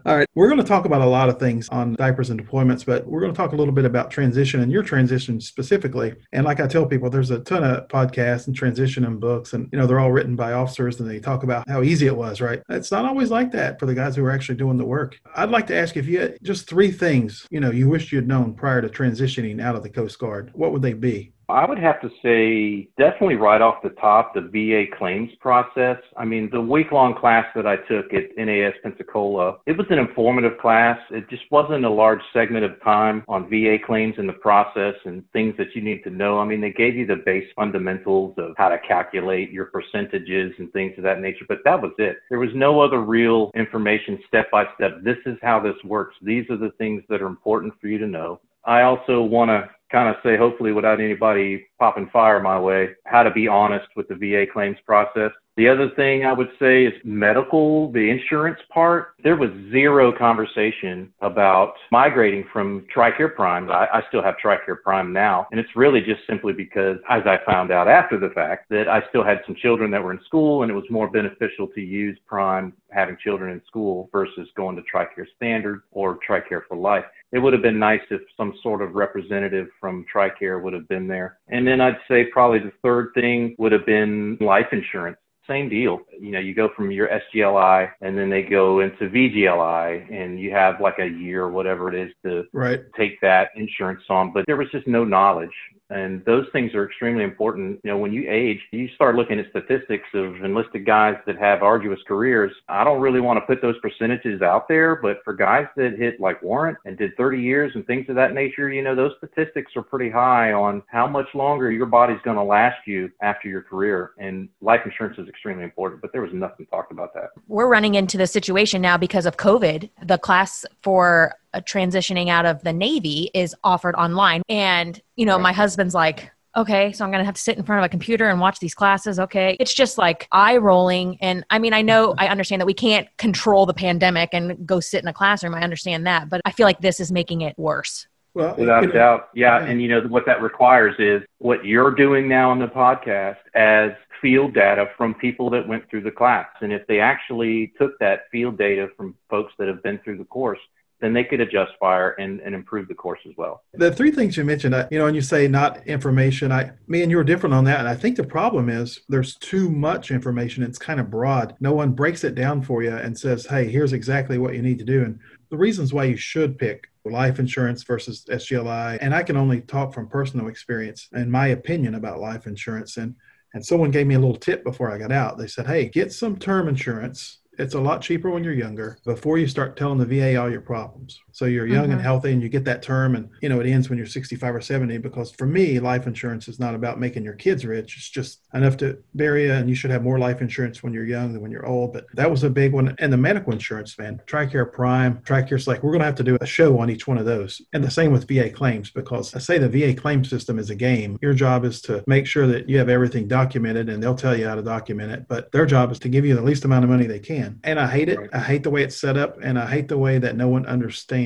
All 0.06 0.16
right. 0.16 0.28
We're 0.36 0.46
going 0.46 0.60
to 0.60 0.64
talk 0.64 0.84
about 0.84 1.00
a 1.00 1.06
lot 1.06 1.28
of 1.28 1.40
things 1.40 1.68
on 1.70 1.94
diapers 1.94 2.30
and 2.30 2.40
deployments, 2.40 2.86
but 2.86 3.04
we're 3.08 3.18
going 3.18 3.32
to 3.32 3.36
talk 3.36 3.50
a 3.50 3.56
little 3.56 3.74
bit 3.74 3.84
about 3.84 4.08
transition 4.08 4.60
and 4.60 4.70
your 4.70 4.84
transition 4.84 5.40
specifically. 5.40 6.14
And 6.32 6.44
like 6.44 6.60
I 6.60 6.68
tell 6.68 6.86
people, 6.86 7.10
there's 7.10 7.32
a 7.32 7.40
ton 7.40 7.64
of 7.64 7.88
podcasts 7.88 8.46
and 8.46 8.54
transition 8.54 9.04
and 9.04 9.18
books, 9.18 9.52
and 9.52 9.68
you 9.72 9.78
know 9.78 9.84
they're 9.84 9.98
all 9.98 10.12
written 10.12 10.36
by 10.36 10.52
officers, 10.52 11.00
and 11.00 11.10
they 11.10 11.18
talk 11.18 11.42
about 11.42 11.68
how 11.68 11.82
easy 11.82 12.06
it 12.06 12.16
was. 12.16 12.40
Right? 12.40 12.62
It's 12.68 12.92
not 12.92 13.04
always 13.04 13.32
like 13.32 13.50
that 13.50 13.80
for 13.80 13.86
the 13.86 13.94
guys 13.94 14.14
who 14.14 14.24
are 14.24 14.30
actually 14.30 14.58
doing 14.58 14.76
the 14.76 14.84
work. 14.84 15.18
I'd 15.34 15.50
like 15.50 15.66
to 15.66 15.76
ask 15.76 15.96
if 15.96 16.06
you 16.06 16.20
had 16.20 16.38
just 16.40 16.68
three 16.68 16.92
things 16.92 17.44
you 17.50 17.58
know 17.58 17.72
you 17.72 17.88
wished 17.88 18.12
you 18.12 18.18
had 18.18 18.28
known 18.28 18.54
prior 18.54 18.80
to 18.80 18.88
transitioning 18.88 19.60
out 19.60 19.74
of 19.74 19.82
the 19.82 19.90
Coast 19.90 20.20
Guard. 20.20 20.52
What 20.54 20.70
would 20.70 20.82
they 20.82 20.92
be? 20.92 21.32
I 21.48 21.64
would 21.64 21.78
have 21.78 22.00
to 22.00 22.10
say 22.22 22.88
definitely 22.98 23.36
right 23.36 23.60
off 23.60 23.82
the 23.82 23.90
top, 23.90 24.34
the 24.34 24.40
VA 24.40 24.96
claims 24.98 25.30
process. 25.40 25.96
I 26.16 26.24
mean, 26.24 26.48
the 26.50 26.60
week 26.60 26.90
long 26.90 27.14
class 27.14 27.46
that 27.54 27.66
I 27.66 27.76
took 27.76 28.12
at 28.12 28.36
NAS 28.36 28.74
Pensacola, 28.82 29.58
it 29.64 29.78
was 29.78 29.86
an 29.90 29.98
informative 30.00 30.58
class. 30.58 30.98
It 31.10 31.30
just 31.30 31.44
wasn't 31.52 31.84
a 31.84 31.90
large 31.90 32.20
segment 32.32 32.64
of 32.64 32.82
time 32.82 33.22
on 33.28 33.48
VA 33.48 33.76
claims 33.84 34.14
and 34.18 34.28
the 34.28 34.32
process 34.32 34.94
and 35.04 35.22
things 35.32 35.54
that 35.58 35.68
you 35.76 35.82
need 35.82 36.02
to 36.02 36.10
know. 36.10 36.40
I 36.40 36.44
mean, 36.44 36.60
they 36.60 36.72
gave 36.72 36.96
you 36.96 37.06
the 37.06 37.22
base 37.24 37.48
fundamentals 37.54 38.34
of 38.38 38.54
how 38.56 38.68
to 38.68 38.78
calculate 38.86 39.52
your 39.52 39.66
percentages 39.66 40.52
and 40.58 40.72
things 40.72 40.94
of 40.98 41.04
that 41.04 41.20
nature, 41.20 41.44
but 41.48 41.58
that 41.64 41.80
was 41.80 41.92
it. 41.98 42.16
There 42.28 42.40
was 42.40 42.50
no 42.54 42.80
other 42.80 43.02
real 43.02 43.52
information 43.54 44.18
step 44.26 44.50
by 44.50 44.64
step. 44.74 45.02
This 45.04 45.18
is 45.26 45.38
how 45.42 45.60
this 45.60 45.76
works. 45.84 46.16
These 46.22 46.50
are 46.50 46.56
the 46.56 46.72
things 46.76 47.04
that 47.08 47.22
are 47.22 47.28
important 47.28 47.74
for 47.80 47.86
you 47.86 47.98
to 47.98 48.06
know. 48.08 48.40
I 48.66 48.82
also 48.82 49.22
want 49.22 49.48
to 49.50 49.70
kind 49.90 50.08
of 50.08 50.16
say, 50.22 50.36
hopefully 50.36 50.72
without 50.72 51.00
anybody 51.00 51.66
popping 51.78 52.08
fire 52.12 52.40
my 52.40 52.58
way, 52.58 52.90
how 53.06 53.22
to 53.22 53.30
be 53.30 53.46
honest 53.46 53.86
with 53.94 54.08
the 54.08 54.16
VA 54.16 54.44
claims 54.52 54.78
process. 54.84 55.30
The 55.56 55.68
other 55.68 55.88
thing 55.96 56.26
I 56.26 56.34
would 56.34 56.50
say 56.58 56.84
is 56.84 56.92
medical, 57.02 57.90
the 57.92 58.10
insurance 58.10 58.60
part. 58.68 59.14
There 59.24 59.36
was 59.36 59.48
zero 59.72 60.12
conversation 60.16 61.10
about 61.22 61.72
migrating 61.90 62.44
from 62.52 62.86
TRICARE 62.94 63.34
Prime. 63.34 63.70
I, 63.70 63.86
I 63.90 64.02
still 64.08 64.22
have 64.22 64.34
TRICARE 64.36 64.82
Prime 64.82 65.14
now. 65.14 65.46
And 65.50 65.58
it's 65.58 65.74
really 65.74 66.00
just 66.00 66.20
simply 66.28 66.52
because, 66.52 66.98
as 67.08 67.22
I 67.24 67.38
found 67.46 67.72
out 67.72 67.88
after 67.88 68.20
the 68.20 68.28
fact, 68.34 68.68
that 68.68 68.86
I 68.86 69.00
still 69.08 69.24
had 69.24 69.40
some 69.46 69.56
children 69.56 69.90
that 69.92 70.04
were 70.04 70.12
in 70.12 70.20
school 70.26 70.62
and 70.62 70.70
it 70.70 70.74
was 70.74 70.84
more 70.90 71.10
beneficial 71.10 71.68
to 71.68 71.80
use 71.80 72.18
Prime 72.26 72.74
having 72.90 73.16
children 73.24 73.50
in 73.50 73.62
school 73.66 74.10
versus 74.12 74.48
going 74.56 74.76
to 74.76 74.82
TRICARE 74.82 75.26
Standard 75.36 75.84
or 75.90 76.18
TRICARE 76.28 76.64
for 76.68 76.76
Life 76.76 77.04
it 77.32 77.40
would 77.40 77.52
have 77.52 77.62
been 77.62 77.78
nice 77.78 78.00
if 78.10 78.20
some 78.36 78.54
sort 78.62 78.82
of 78.82 78.94
representative 78.94 79.68
from 79.80 80.06
TRICARE 80.12 80.62
would 80.62 80.72
have 80.72 80.88
been 80.88 81.08
there. 81.08 81.38
And 81.48 81.66
then 81.66 81.80
I'd 81.80 81.98
say 82.08 82.24
probably 82.32 82.60
the 82.60 82.72
third 82.82 83.10
thing 83.14 83.56
would 83.58 83.72
have 83.72 83.84
been 83.84 84.38
life 84.40 84.66
insurance. 84.72 85.18
Same 85.48 85.68
deal. 85.68 86.00
You 86.20 86.32
know, 86.32 86.40
you 86.40 86.54
go 86.54 86.70
from 86.74 86.90
your 86.90 87.08
SGLI 87.08 87.90
and 88.00 88.18
then 88.18 88.30
they 88.30 88.42
go 88.42 88.80
into 88.80 89.08
VGLI 89.08 90.12
and 90.12 90.40
you 90.40 90.50
have 90.50 90.80
like 90.80 90.98
a 90.98 91.06
year 91.06 91.42
or 91.42 91.50
whatever 91.50 91.92
it 91.92 92.08
is 92.08 92.12
to 92.24 92.44
right. 92.52 92.80
take 92.96 93.20
that 93.20 93.50
insurance 93.54 94.02
on. 94.08 94.32
But 94.32 94.44
there 94.46 94.56
was 94.56 94.68
just 94.72 94.86
no 94.86 95.04
knowledge. 95.04 95.50
And 95.90 96.24
those 96.24 96.46
things 96.52 96.74
are 96.74 96.86
extremely 96.86 97.22
important. 97.22 97.80
You 97.84 97.90
know, 97.90 97.98
when 97.98 98.12
you 98.12 98.28
age, 98.28 98.58
you 98.72 98.88
start 98.94 99.14
looking 99.14 99.38
at 99.38 99.46
statistics 99.50 100.08
of 100.14 100.36
enlisted 100.44 100.84
guys 100.84 101.16
that 101.26 101.38
have 101.38 101.62
arduous 101.62 102.00
careers. 102.06 102.52
I 102.68 102.84
don't 102.84 103.00
really 103.00 103.20
want 103.20 103.38
to 103.38 103.46
put 103.46 103.62
those 103.62 103.78
percentages 103.80 104.42
out 104.42 104.68
there, 104.68 104.96
but 104.96 105.18
for 105.24 105.32
guys 105.32 105.66
that 105.76 105.96
hit 105.98 106.20
like 106.20 106.42
Warrant 106.42 106.78
and 106.84 106.98
did 106.98 107.16
30 107.16 107.40
years 107.40 107.72
and 107.74 107.86
things 107.86 108.06
of 108.08 108.16
that 108.16 108.34
nature, 108.34 108.68
you 108.70 108.82
know, 108.82 108.94
those 108.94 109.12
statistics 109.18 109.72
are 109.76 109.82
pretty 109.82 110.10
high 110.10 110.52
on 110.52 110.82
how 110.88 111.06
much 111.06 111.26
longer 111.34 111.70
your 111.70 111.86
body's 111.86 112.20
going 112.24 112.36
to 112.36 112.42
last 112.42 112.86
you 112.86 113.10
after 113.22 113.48
your 113.48 113.62
career. 113.62 114.12
And 114.18 114.48
life 114.60 114.80
insurance 114.84 115.18
is 115.18 115.28
extremely 115.28 115.64
important, 115.64 116.02
but 116.02 116.12
there 116.12 116.22
was 116.22 116.32
nothing 116.32 116.66
talked 116.66 116.92
about 116.92 117.14
that. 117.14 117.30
We're 117.46 117.68
running 117.68 117.94
into 117.94 118.18
the 118.18 118.26
situation 118.26 118.82
now 118.82 118.96
because 118.96 119.26
of 119.26 119.36
COVID. 119.36 119.90
The 120.04 120.18
class 120.18 120.64
for 120.82 121.34
uh, 121.54 121.60
transitioning 121.60 122.28
out 122.28 122.44
of 122.44 122.62
the 122.62 122.72
Navy 122.72 123.30
is 123.34 123.54
offered 123.64 123.94
online. 123.94 124.42
And, 124.48 125.00
you 125.16 125.26
know, 125.26 125.36
right. 125.36 125.42
my 125.42 125.52
husband's 125.52 125.94
like, 125.94 126.30
okay, 126.56 126.90
so 126.92 127.04
I'm 127.04 127.10
going 127.10 127.20
to 127.20 127.24
have 127.24 127.34
to 127.34 127.40
sit 127.40 127.58
in 127.58 127.64
front 127.64 127.80
of 127.80 127.84
a 127.84 127.88
computer 127.88 128.28
and 128.28 128.40
watch 128.40 128.60
these 128.60 128.74
classes. 128.74 129.20
Okay. 129.20 129.56
It's 129.60 129.74
just 129.74 129.98
like 129.98 130.26
eye 130.32 130.56
rolling. 130.56 131.18
And 131.20 131.44
I 131.50 131.58
mean, 131.58 131.74
I 131.74 131.82
know, 131.82 132.10
mm-hmm. 132.10 132.20
I 132.20 132.28
understand 132.28 132.60
that 132.62 132.66
we 132.66 132.74
can't 132.74 133.08
control 133.18 133.66
the 133.66 133.74
pandemic 133.74 134.30
and 134.32 134.66
go 134.66 134.80
sit 134.80 135.02
in 135.02 135.08
a 135.08 135.12
classroom. 135.12 135.54
I 135.54 135.60
understand 135.60 136.06
that. 136.06 136.30
But 136.30 136.40
I 136.46 136.52
feel 136.52 136.64
like 136.64 136.80
this 136.80 136.98
is 136.98 137.12
making 137.12 137.42
it 137.42 137.58
worse 137.58 138.06
Well, 138.32 138.54
without 138.56 138.84
a 138.84 138.92
doubt. 138.92 139.28
Yeah. 139.34 139.60
yeah. 139.60 139.66
And 139.66 139.82
you 139.82 139.88
know, 139.88 140.00
what 140.08 140.24
that 140.26 140.40
requires 140.40 140.94
is 140.98 141.22
what 141.38 141.64
you're 141.64 141.94
doing 141.94 142.26
now 142.26 142.50
on 142.50 142.58
the 142.58 142.68
podcast 142.68 143.36
as 143.54 143.92
field 144.22 144.54
data 144.54 144.86
from 144.96 145.12
people 145.12 145.50
that 145.50 145.68
went 145.68 145.88
through 145.90 146.00
the 146.00 146.10
class. 146.10 146.48
And 146.62 146.72
if 146.72 146.86
they 146.86 147.00
actually 147.00 147.74
took 147.78 147.98
that 147.98 148.30
field 148.32 148.56
data 148.56 148.88
from 148.96 149.14
folks 149.28 149.52
that 149.58 149.68
have 149.68 149.82
been 149.82 149.98
through 149.98 150.16
the 150.16 150.24
course, 150.24 150.58
then 151.00 151.12
they 151.12 151.24
could 151.24 151.40
adjust 151.40 151.72
fire 151.78 152.10
and, 152.12 152.40
and 152.40 152.54
improve 152.54 152.88
the 152.88 152.94
course 152.94 153.20
as 153.28 153.34
well. 153.36 153.62
The 153.74 153.92
three 153.92 154.10
things 154.10 154.36
you 154.36 154.44
mentioned, 154.44 154.74
uh, 154.74 154.88
you 154.90 154.98
know, 154.98 155.06
and 155.06 155.14
you 155.14 155.22
say 155.22 155.46
not 155.46 155.86
information, 155.86 156.50
I, 156.50 156.72
me 156.86 157.02
and 157.02 157.10
you 157.10 157.18
are 157.18 157.24
different 157.24 157.54
on 157.54 157.64
that. 157.64 157.80
And 157.80 157.88
I 157.88 157.94
think 157.94 158.16
the 158.16 158.24
problem 158.24 158.68
is 158.68 159.00
there's 159.08 159.36
too 159.36 159.70
much 159.70 160.10
information. 160.10 160.62
It's 160.62 160.78
kind 160.78 160.98
of 160.98 161.10
broad. 161.10 161.54
No 161.60 161.72
one 161.72 161.92
breaks 161.92 162.24
it 162.24 162.34
down 162.34 162.62
for 162.62 162.82
you 162.82 162.94
and 162.96 163.18
says, 163.18 163.46
hey, 163.46 163.68
here's 163.68 163.92
exactly 163.92 164.38
what 164.38 164.54
you 164.54 164.62
need 164.62 164.78
to 164.78 164.84
do. 164.84 165.04
And 165.04 165.18
the 165.50 165.58
reasons 165.58 165.92
why 165.92 166.04
you 166.04 166.16
should 166.16 166.58
pick 166.58 166.88
life 167.04 167.38
insurance 167.38 167.84
versus 167.84 168.24
SGLI. 168.28 168.98
And 169.00 169.14
I 169.14 169.22
can 169.22 169.36
only 169.36 169.60
talk 169.60 169.92
from 169.92 170.08
personal 170.08 170.48
experience 170.48 171.08
and 171.12 171.30
my 171.30 171.48
opinion 171.48 171.94
about 171.94 172.20
life 172.20 172.46
insurance. 172.46 172.96
And 172.96 173.14
and 173.54 173.64
someone 173.64 173.90
gave 173.90 174.06
me 174.06 174.16
a 174.16 174.18
little 174.18 174.36
tip 174.36 174.64
before 174.64 174.92
I 174.92 174.98
got 174.98 175.10
out. 175.10 175.38
They 175.38 175.46
said, 175.46 175.66
hey, 175.66 175.88
get 175.88 176.12
some 176.12 176.36
term 176.36 176.68
insurance 176.68 177.38
it's 177.58 177.74
a 177.74 177.80
lot 177.80 178.02
cheaper 178.02 178.30
when 178.30 178.44
you're 178.44 178.52
younger 178.52 178.98
before 179.04 179.38
you 179.38 179.46
start 179.46 179.76
telling 179.76 179.98
the 179.98 180.06
VA 180.06 180.36
all 180.36 180.50
your 180.50 180.60
problems. 180.60 181.20
So 181.36 181.44
you're 181.44 181.66
young 181.66 181.84
mm-hmm. 181.84 181.92
and 181.92 182.00
healthy 182.00 182.32
and 182.32 182.42
you 182.42 182.48
get 182.48 182.64
that 182.64 182.82
term 182.82 183.14
and 183.14 183.28
you 183.42 183.50
know 183.50 183.60
it 183.60 183.66
ends 183.66 183.90
when 183.90 183.98
you're 183.98 184.06
65 184.06 184.54
or 184.54 184.62
70 184.62 184.96
because 184.96 185.32
for 185.32 185.44
me 185.44 185.78
life 185.78 186.06
insurance 186.06 186.48
is 186.48 186.58
not 186.58 186.74
about 186.74 186.98
making 186.98 187.24
your 187.24 187.34
kids 187.34 187.66
rich. 187.66 187.94
It's 187.98 188.08
just 188.08 188.40
enough 188.54 188.78
to 188.78 188.96
bury 189.14 189.44
you 189.44 189.52
and 189.52 189.68
you 189.68 189.74
should 189.74 189.90
have 189.90 190.02
more 190.02 190.18
life 190.18 190.40
insurance 190.40 190.82
when 190.82 190.94
you're 190.94 191.04
young 191.04 191.34
than 191.34 191.42
when 191.42 191.50
you're 191.50 191.66
old. 191.66 191.92
But 191.92 192.06
that 192.14 192.30
was 192.30 192.42
a 192.42 192.48
big 192.48 192.72
one. 192.72 192.96
And 193.00 193.12
the 193.12 193.18
medical 193.18 193.52
insurance, 193.52 193.98
man, 193.98 194.18
TRICARE 194.26 194.72
Prime, 194.72 195.18
TRICARE's 195.24 195.66
like 195.66 195.82
we're 195.82 195.90
going 195.90 196.00
to 196.00 196.06
have 196.06 196.14
to 196.14 196.24
do 196.24 196.38
a 196.40 196.46
show 196.46 196.78
on 196.78 196.88
each 196.88 197.06
one 197.06 197.18
of 197.18 197.26
those. 197.26 197.60
And 197.74 197.84
the 197.84 197.90
same 197.90 198.12
with 198.12 198.26
VA 198.26 198.48
claims 198.48 198.90
because 198.90 199.34
I 199.34 199.38
say 199.38 199.58
the 199.58 199.68
VA 199.68 199.92
claim 199.92 200.24
system 200.24 200.58
is 200.58 200.70
a 200.70 200.74
game. 200.74 201.18
Your 201.20 201.34
job 201.34 201.66
is 201.66 201.82
to 201.82 202.02
make 202.06 202.26
sure 202.26 202.46
that 202.46 202.66
you 202.66 202.78
have 202.78 202.88
everything 202.88 203.28
documented 203.28 203.90
and 203.90 204.02
they'll 204.02 204.14
tell 204.14 204.34
you 204.34 204.48
how 204.48 204.54
to 204.54 204.62
document 204.62 205.12
it. 205.12 205.28
But 205.28 205.52
their 205.52 205.66
job 205.66 205.92
is 205.92 205.98
to 205.98 206.08
give 206.08 206.24
you 206.24 206.34
the 206.34 206.40
least 206.40 206.64
amount 206.64 206.84
of 206.84 206.90
money 206.90 207.06
they 207.06 207.18
can. 207.18 207.60
And 207.62 207.78
I 207.78 207.88
hate 207.88 208.08
it. 208.08 208.18
Right. 208.18 208.30
I 208.32 208.38
hate 208.38 208.62
the 208.62 208.70
way 208.70 208.82
it's 208.82 208.96
set 208.96 209.18
up, 209.18 209.36
and 209.42 209.58
I 209.58 209.66
hate 209.66 209.88
the 209.88 209.98
way 209.98 210.16
that 210.16 210.34
no 210.34 210.48
one 210.48 210.64
understands. 210.64 211.25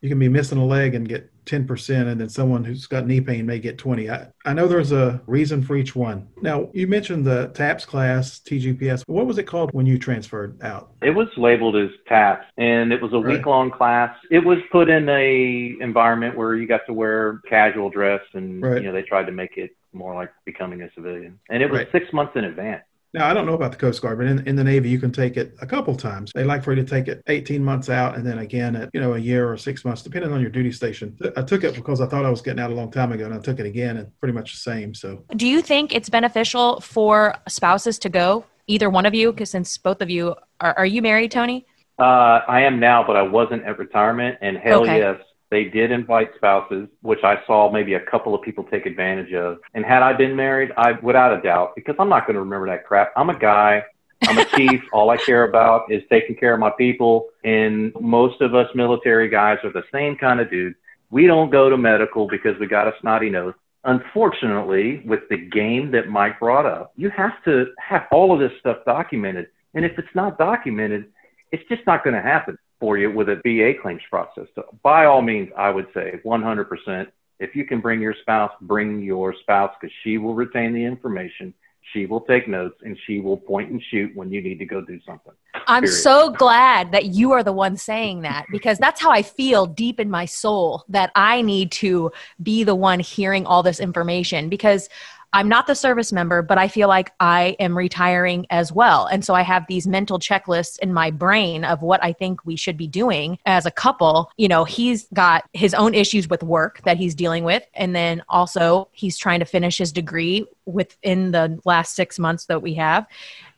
You 0.00 0.08
can 0.08 0.18
be 0.18 0.30
missing 0.30 0.56
a 0.56 0.64
leg 0.64 0.94
and 0.94 1.06
get 1.06 1.30
10%, 1.44 2.06
and 2.06 2.20
then 2.20 2.28
someone 2.28 2.64
who's 2.64 2.86
got 2.86 3.06
knee 3.06 3.20
pain 3.20 3.44
may 3.44 3.58
get 3.58 3.76
20. 3.76 4.08
I, 4.08 4.28
I 4.46 4.54
know 4.54 4.66
there's 4.66 4.92
a 4.92 5.20
reason 5.26 5.62
for 5.62 5.76
each 5.76 5.94
one. 5.94 6.28
Now, 6.40 6.70
you 6.72 6.86
mentioned 6.86 7.26
the 7.26 7.48
TAPS 7.48 7.84
class, 7.84 8.40
TGPS. 8.40 9.02
What 9.06 9.26
was 9.26 9.36
it 9.36 9.44
called 9.44 9.72
when 9.72 9.84
you 9.84 9.98
transferred 9.98 10.62
out? 10.62 10.92
It 11.02 11.10
was 11.10 11.28
labeled 11.36 11.76
as 11.76 11.90
TAPS, 12.08 12.46
and 12.56 12.92
it 12.92 13.02
was 13.02 13.12
a 13.12 13.18
right. 13.18 13.36
week-long 13.36 13.70
class. 13.70 14.16
It 14.30 14.44
was 14.44 14.58
put 14.72 14.88
in 14.88 15.08
a 15.08 15.74
environment 15.80 16.36
where 16.36 16.54
you 16.54 16.66
got 16.66 16.82
to 16.86 16.94
wear 16.94 17.40
casual 17.48 17.90
dress, 17.90 18.22
and 18.32 18.62
right. 18.62 18.80
you 18.80 18.88
know 18.88 18.92
they 18.92 19.02
tried 19.02 19.26
to 19.26 19.32
make 19.32 19.58
it 19.58 19.76
more 19.92 20.14
like 20.14 20.30
becoming 20.44 20.82
a 20.82 20.90
civilian. 20.94 21.38
And 21.50 21.62
it 21.62 21.70
was 21.70 21.80
right. 21.80 21.88
six 21.92 22.12
months 22.12 22.32
in 22.36 22.44
advance. 22.44 22.84
Now, 23.12 23.28
I 23.28 23.34
don't 23.34 23.44
know 23.44 23.54
about 23.54 23.72
the 23.72 23.78
Coast 23.78 24.00
Guard, 24.02 24.18
but 24.18 24.28
in, 24.28 24.46
in 24.46 24.54
the 24.54 24.62
Navy, 24.62 24.88
you 24.88 25.00
can 25.00 25.10
take 25.10 25.36
it 25.36 25.56
a 25.60 25.66
couple 25.66 25.96
times. 25.96 26.30
They 26.32 26.44
like 26.44 26.62
for 26.62 26.72
you 26.72 26.82
to 26.82 26.88
take 26.88 27.08
it 27.08 27.22
18 27.26 27.62
months 27.62 27.88
out 27.90 28.16
and 28.16 28.24
then 28.24 28.38
again 28.38 28.76
at, 28.76 28.90
you 28.94 29.00
know, 29.00 29.14
a 29.14 29.18
year 29.18 29.50
or 29.50 29.56
six 29.56 29.84
months, 29.84 30.02
depending 30.02 30.32
on 30.32 30.40
your 30.40 30.50
duty 30.50 30.70
station. 30.70 31.18
I 31.36 31.42
took 31.42 31.64
it 31.64 31.74
because 31.74 32.00
I 32.00 32.06
thought 32.06 32.24
I 32.24 32.30
was 32.30 32.40
getting 32.40 32.60
out 32.60 32.70
a 32.70 32.74
long 32.74 32.90
time 32.90 33.10
ago 33.10 33.24
and 33.24 33.34
I 33.34 33.38
took 33.38 33.58
it 33.58 33.66
again 33.66 33.96
and 33.96 34.16
pretty 34.20 34.32
much 34.32 34.52
the 34.52 34.58
same. 34.58 34.94
So, 34.94 35.24
do 35.34 35.48
you 35.48 35.60
think 35.60 35.92
it's 35.92 36.08
beneficial 36.08 36.80
for 36.80 37.34
spouses 37.48 37.98
to 38.00 38.08
go, 38.08 38.44
either 38.68 38.88
one 38.88 39.06
of 39.06 39.14
you? 39.14 39.32
Because 39.32 39.50
since 39.50 39.76
both 39.76 40.00
of 40.02 40.08
you 40.08 40.36
are, 40.60 40.74
are 40.78 40.86
you 40.86 41.02
married, 41.02 41.32
Tony? 41.32 41.66
Uh, 41.98 42.40
I 42.46 42.62
am 42.62 42.78
now, 42.78 43.04
but 43.04 43.16
I 43.16 43.22
wasn't 43.22 43.64
at 43.64 43.76
retirement. 43.78 44.38
And 44.40 44.56
hell 44.56 44.82
okay. 44.82 44.98
yes, 44.98 45.20
they 45.50 45.64
did 45.64 45.90
invite 45.90 46.30
spouses, 46.36 46.88
which 47.02 47.24
I 47.24 47.44
saw 47.46 47.70
maybe 47.70 47.94
a 47.94 48.00
couple 48.00 48.34
of 48.34 48.42
people 48.42 48.64
take 48.64 48.86
advantage 48.86 49.32
of. 49.32 49.58
And 49.74 49.84
had 49.84 50.02
I 50.02 50.12
been 50.12 50.36
married, 50.36 50.70
I 50.76 50.92
without 51.02 51.36
a 51.36 51.42
doubt, 51.42 51.74
because 51.74 51.96
I'm 51.98 52.08
not 52.08 52.26
going 52.26 52.34
to 52.34 52.40
remember 52.40 52.66
that 52.68 52.86
crap. 52.86 53.12
I'm 53.16 53.30
a 53.30 53.38
guy. 53.38 53.82
I'm 54.22 54.38
a 54.38 54.44
chief. 54.44 54.80
All 54.92 55.10
I 55.10 55.16
care 55.16 55.44
about 55.44 55.90
is 55.90 56.02
taking 56.10 56.36
care 56.36 56.54
of 56.54 56.60
my 56.60 56.70
people. 56.70 57.26
And 57.42 57.92
most 58.00 58.40
of 58.40 58.54
us 58.54 58.68
military 58.74 59.28
guys 59.28 59.58
are 59.64 59.72
the 59.72 59.82
same 59.92 60.16
kind 60.16 60.40
of 60.40 60.50
dude. 60.50 60.74
We 61.10 61.26
don't 61.26 61.50
go 61.50 61.68
to 61.68 61.76
medical 61.76 62.28
because 62.28 62.58
we 62.60 62.66
got 62.68 62.86
a 62.86 62.92
snotty 63.00 63.30
nose. 63.30 63.54
Unfortunately, 63.84 65.02
with 65.06 65.20
the 65.30 65.38
game 65.38 65.90
that 65.92 66.08
Mike 66.08 66.38
brought 66.38 66.66
up, 66.66 66.92
you 66.96 67.10
have 67.10 67.42
to 67.44 67.66
have 67.78 68.06
all 68.12 68.32
of 68.32 68.38
this 68.38 68.52
stuff 68.60 68.76
documented. 68.84 69.48
And 69.74 69.84
if 69.84 69.98
it's 69.98 70.14
not 70.14 70.38
documented, 70.38 71.06
it's 71.50 71.66
just 71.68 71.84
not 71.86 72.04
going 72.04 72.14
to 72.14 72.22
happen 72.22 72.56
for 72.80 72.96
you 72.98 73.10
with 73.10 73.28
a 73.28 73.36
VA 73.44 73.74
claims 73.80 74.02
process. 74.10 74.46
So 74.54 74.64
by 74.82 75.04
all 75.04 75.22
means, 75.22 75.50
I 75.56 75.70
would 75.70 75.86
say 75.94 76.18
100%. 76.24 77.06
If 77.38 77.54
you 77.54 77.64
can 77.64 77.80
bring 77.80 78.00
your 78.00 78.14
spouse, 78.22 78.52
bring 78.62 79.00
your 79.00 79.34
spouse 79.40 79.72
because 79.80 79.94
she 80.02 80.18
will 80.18 80.34
retain 80.34 80.72
the 80.72 80.84
information. 80.84 81.54
She 81.92 82.06
will 82.06 82.20
take 82.20 82.46
notes 82.46 82.76
and 82.82 82.96
she 83.06 83.20
will 83.20 83.36
point 83.36 83.70
and 83.70 83.82
shoot 83.90 84.14
when 84.14 84.30
you 84.30 84.40
need 84.40 84.58
to 84.58 84.66
go 84.66 84.80
do 84.80 85.00
something. 85.06 85.32
I'm 85.66 85.82
Period. 85.82 85.98
so 85.98 86.30
glad 86.30 86.92
that 86.92 87.06
you 87.06 87.32
are 87.32 87.42
the 87.42 87.52
one 87.52 87.76
saying 87.76 88.22
that 88.22 88.46
because 88.52 88.78
that's 88.78 89.00
how 89.00 89.10
I 89.10 89.22
feel 89.22 89.66
deep 89.66 89.98
in 89.98 90.10
my 90.10 90.24
soul 90.24 90.84
that 90.88 91.10
I 91.14 91.42
need 91.42 91.72
to 91.72 92.12
be 92.42 92.62
the 92.64 92.74
one 92.74 93.00
hearing 93.00 93.46
all 93.46 93.62
this 93.62 93.80
information 93.80 94.48
because 94.48 94.88
I'm 95.32 95.48
not 95.48 95.66
the 95.66 95.74
service 95.74 96.12
member, 96.12 96.42
but 96.42 96.58
I 96.58 96.68
feel 96.68 96.88
like 96.88 97.12
I 97.20 97.56
am 97.60 97.76
retiring 97.76 98.46
as 98.50 98.72
well. 98.72 99.06
And 99.06 99.24
so 99.24 99.34
I 99.34 99.42
have 99.42 99.64
these 99.68 99.86
mental 99.86 100.18
checklists 100.18 100.78
in 100.80 100.92
my 100.92 101.10
brain 101.10 101.64
of 101.64 101.82
what 101.82 102.02
I 102.02 102.12
think 102.12 102.44
we 102.44 102.56
should 102.56 102.76
be 102.76 102.88
doing 102.88 103.38
as 103.46 103.64
a 103.64 103.70
couple. 103.70 104.30
You 104.36 104.48
know, 104.48 104.64
he's 104.64 105.06
got 105.14 105.44
his 105.52 105.72
own 105.74 105.94
issues 105.94 106.28
with 106.28 106.42
work 106.42 106.82
that 106.84 106.96
he's 106.96 107.14
dealing 107.14 107.44
with. 107.44 107.64
And 107.74 107.94
then 107.94 108.22
also, 108.28 108.88
he's 108.92 109.16
trying 109.16 109.40
to 109.40 109.46
finish 109.46 109.78
his 109.78 109.92
degree 109.92 110.46
within 110.66 111.30
the 111.30 111.60
last 111.64 111.94
six 111.94 112.18
months 112.18 112.46
that 112.46 112.62
we 112.62 112.74
have. 112.74 113.06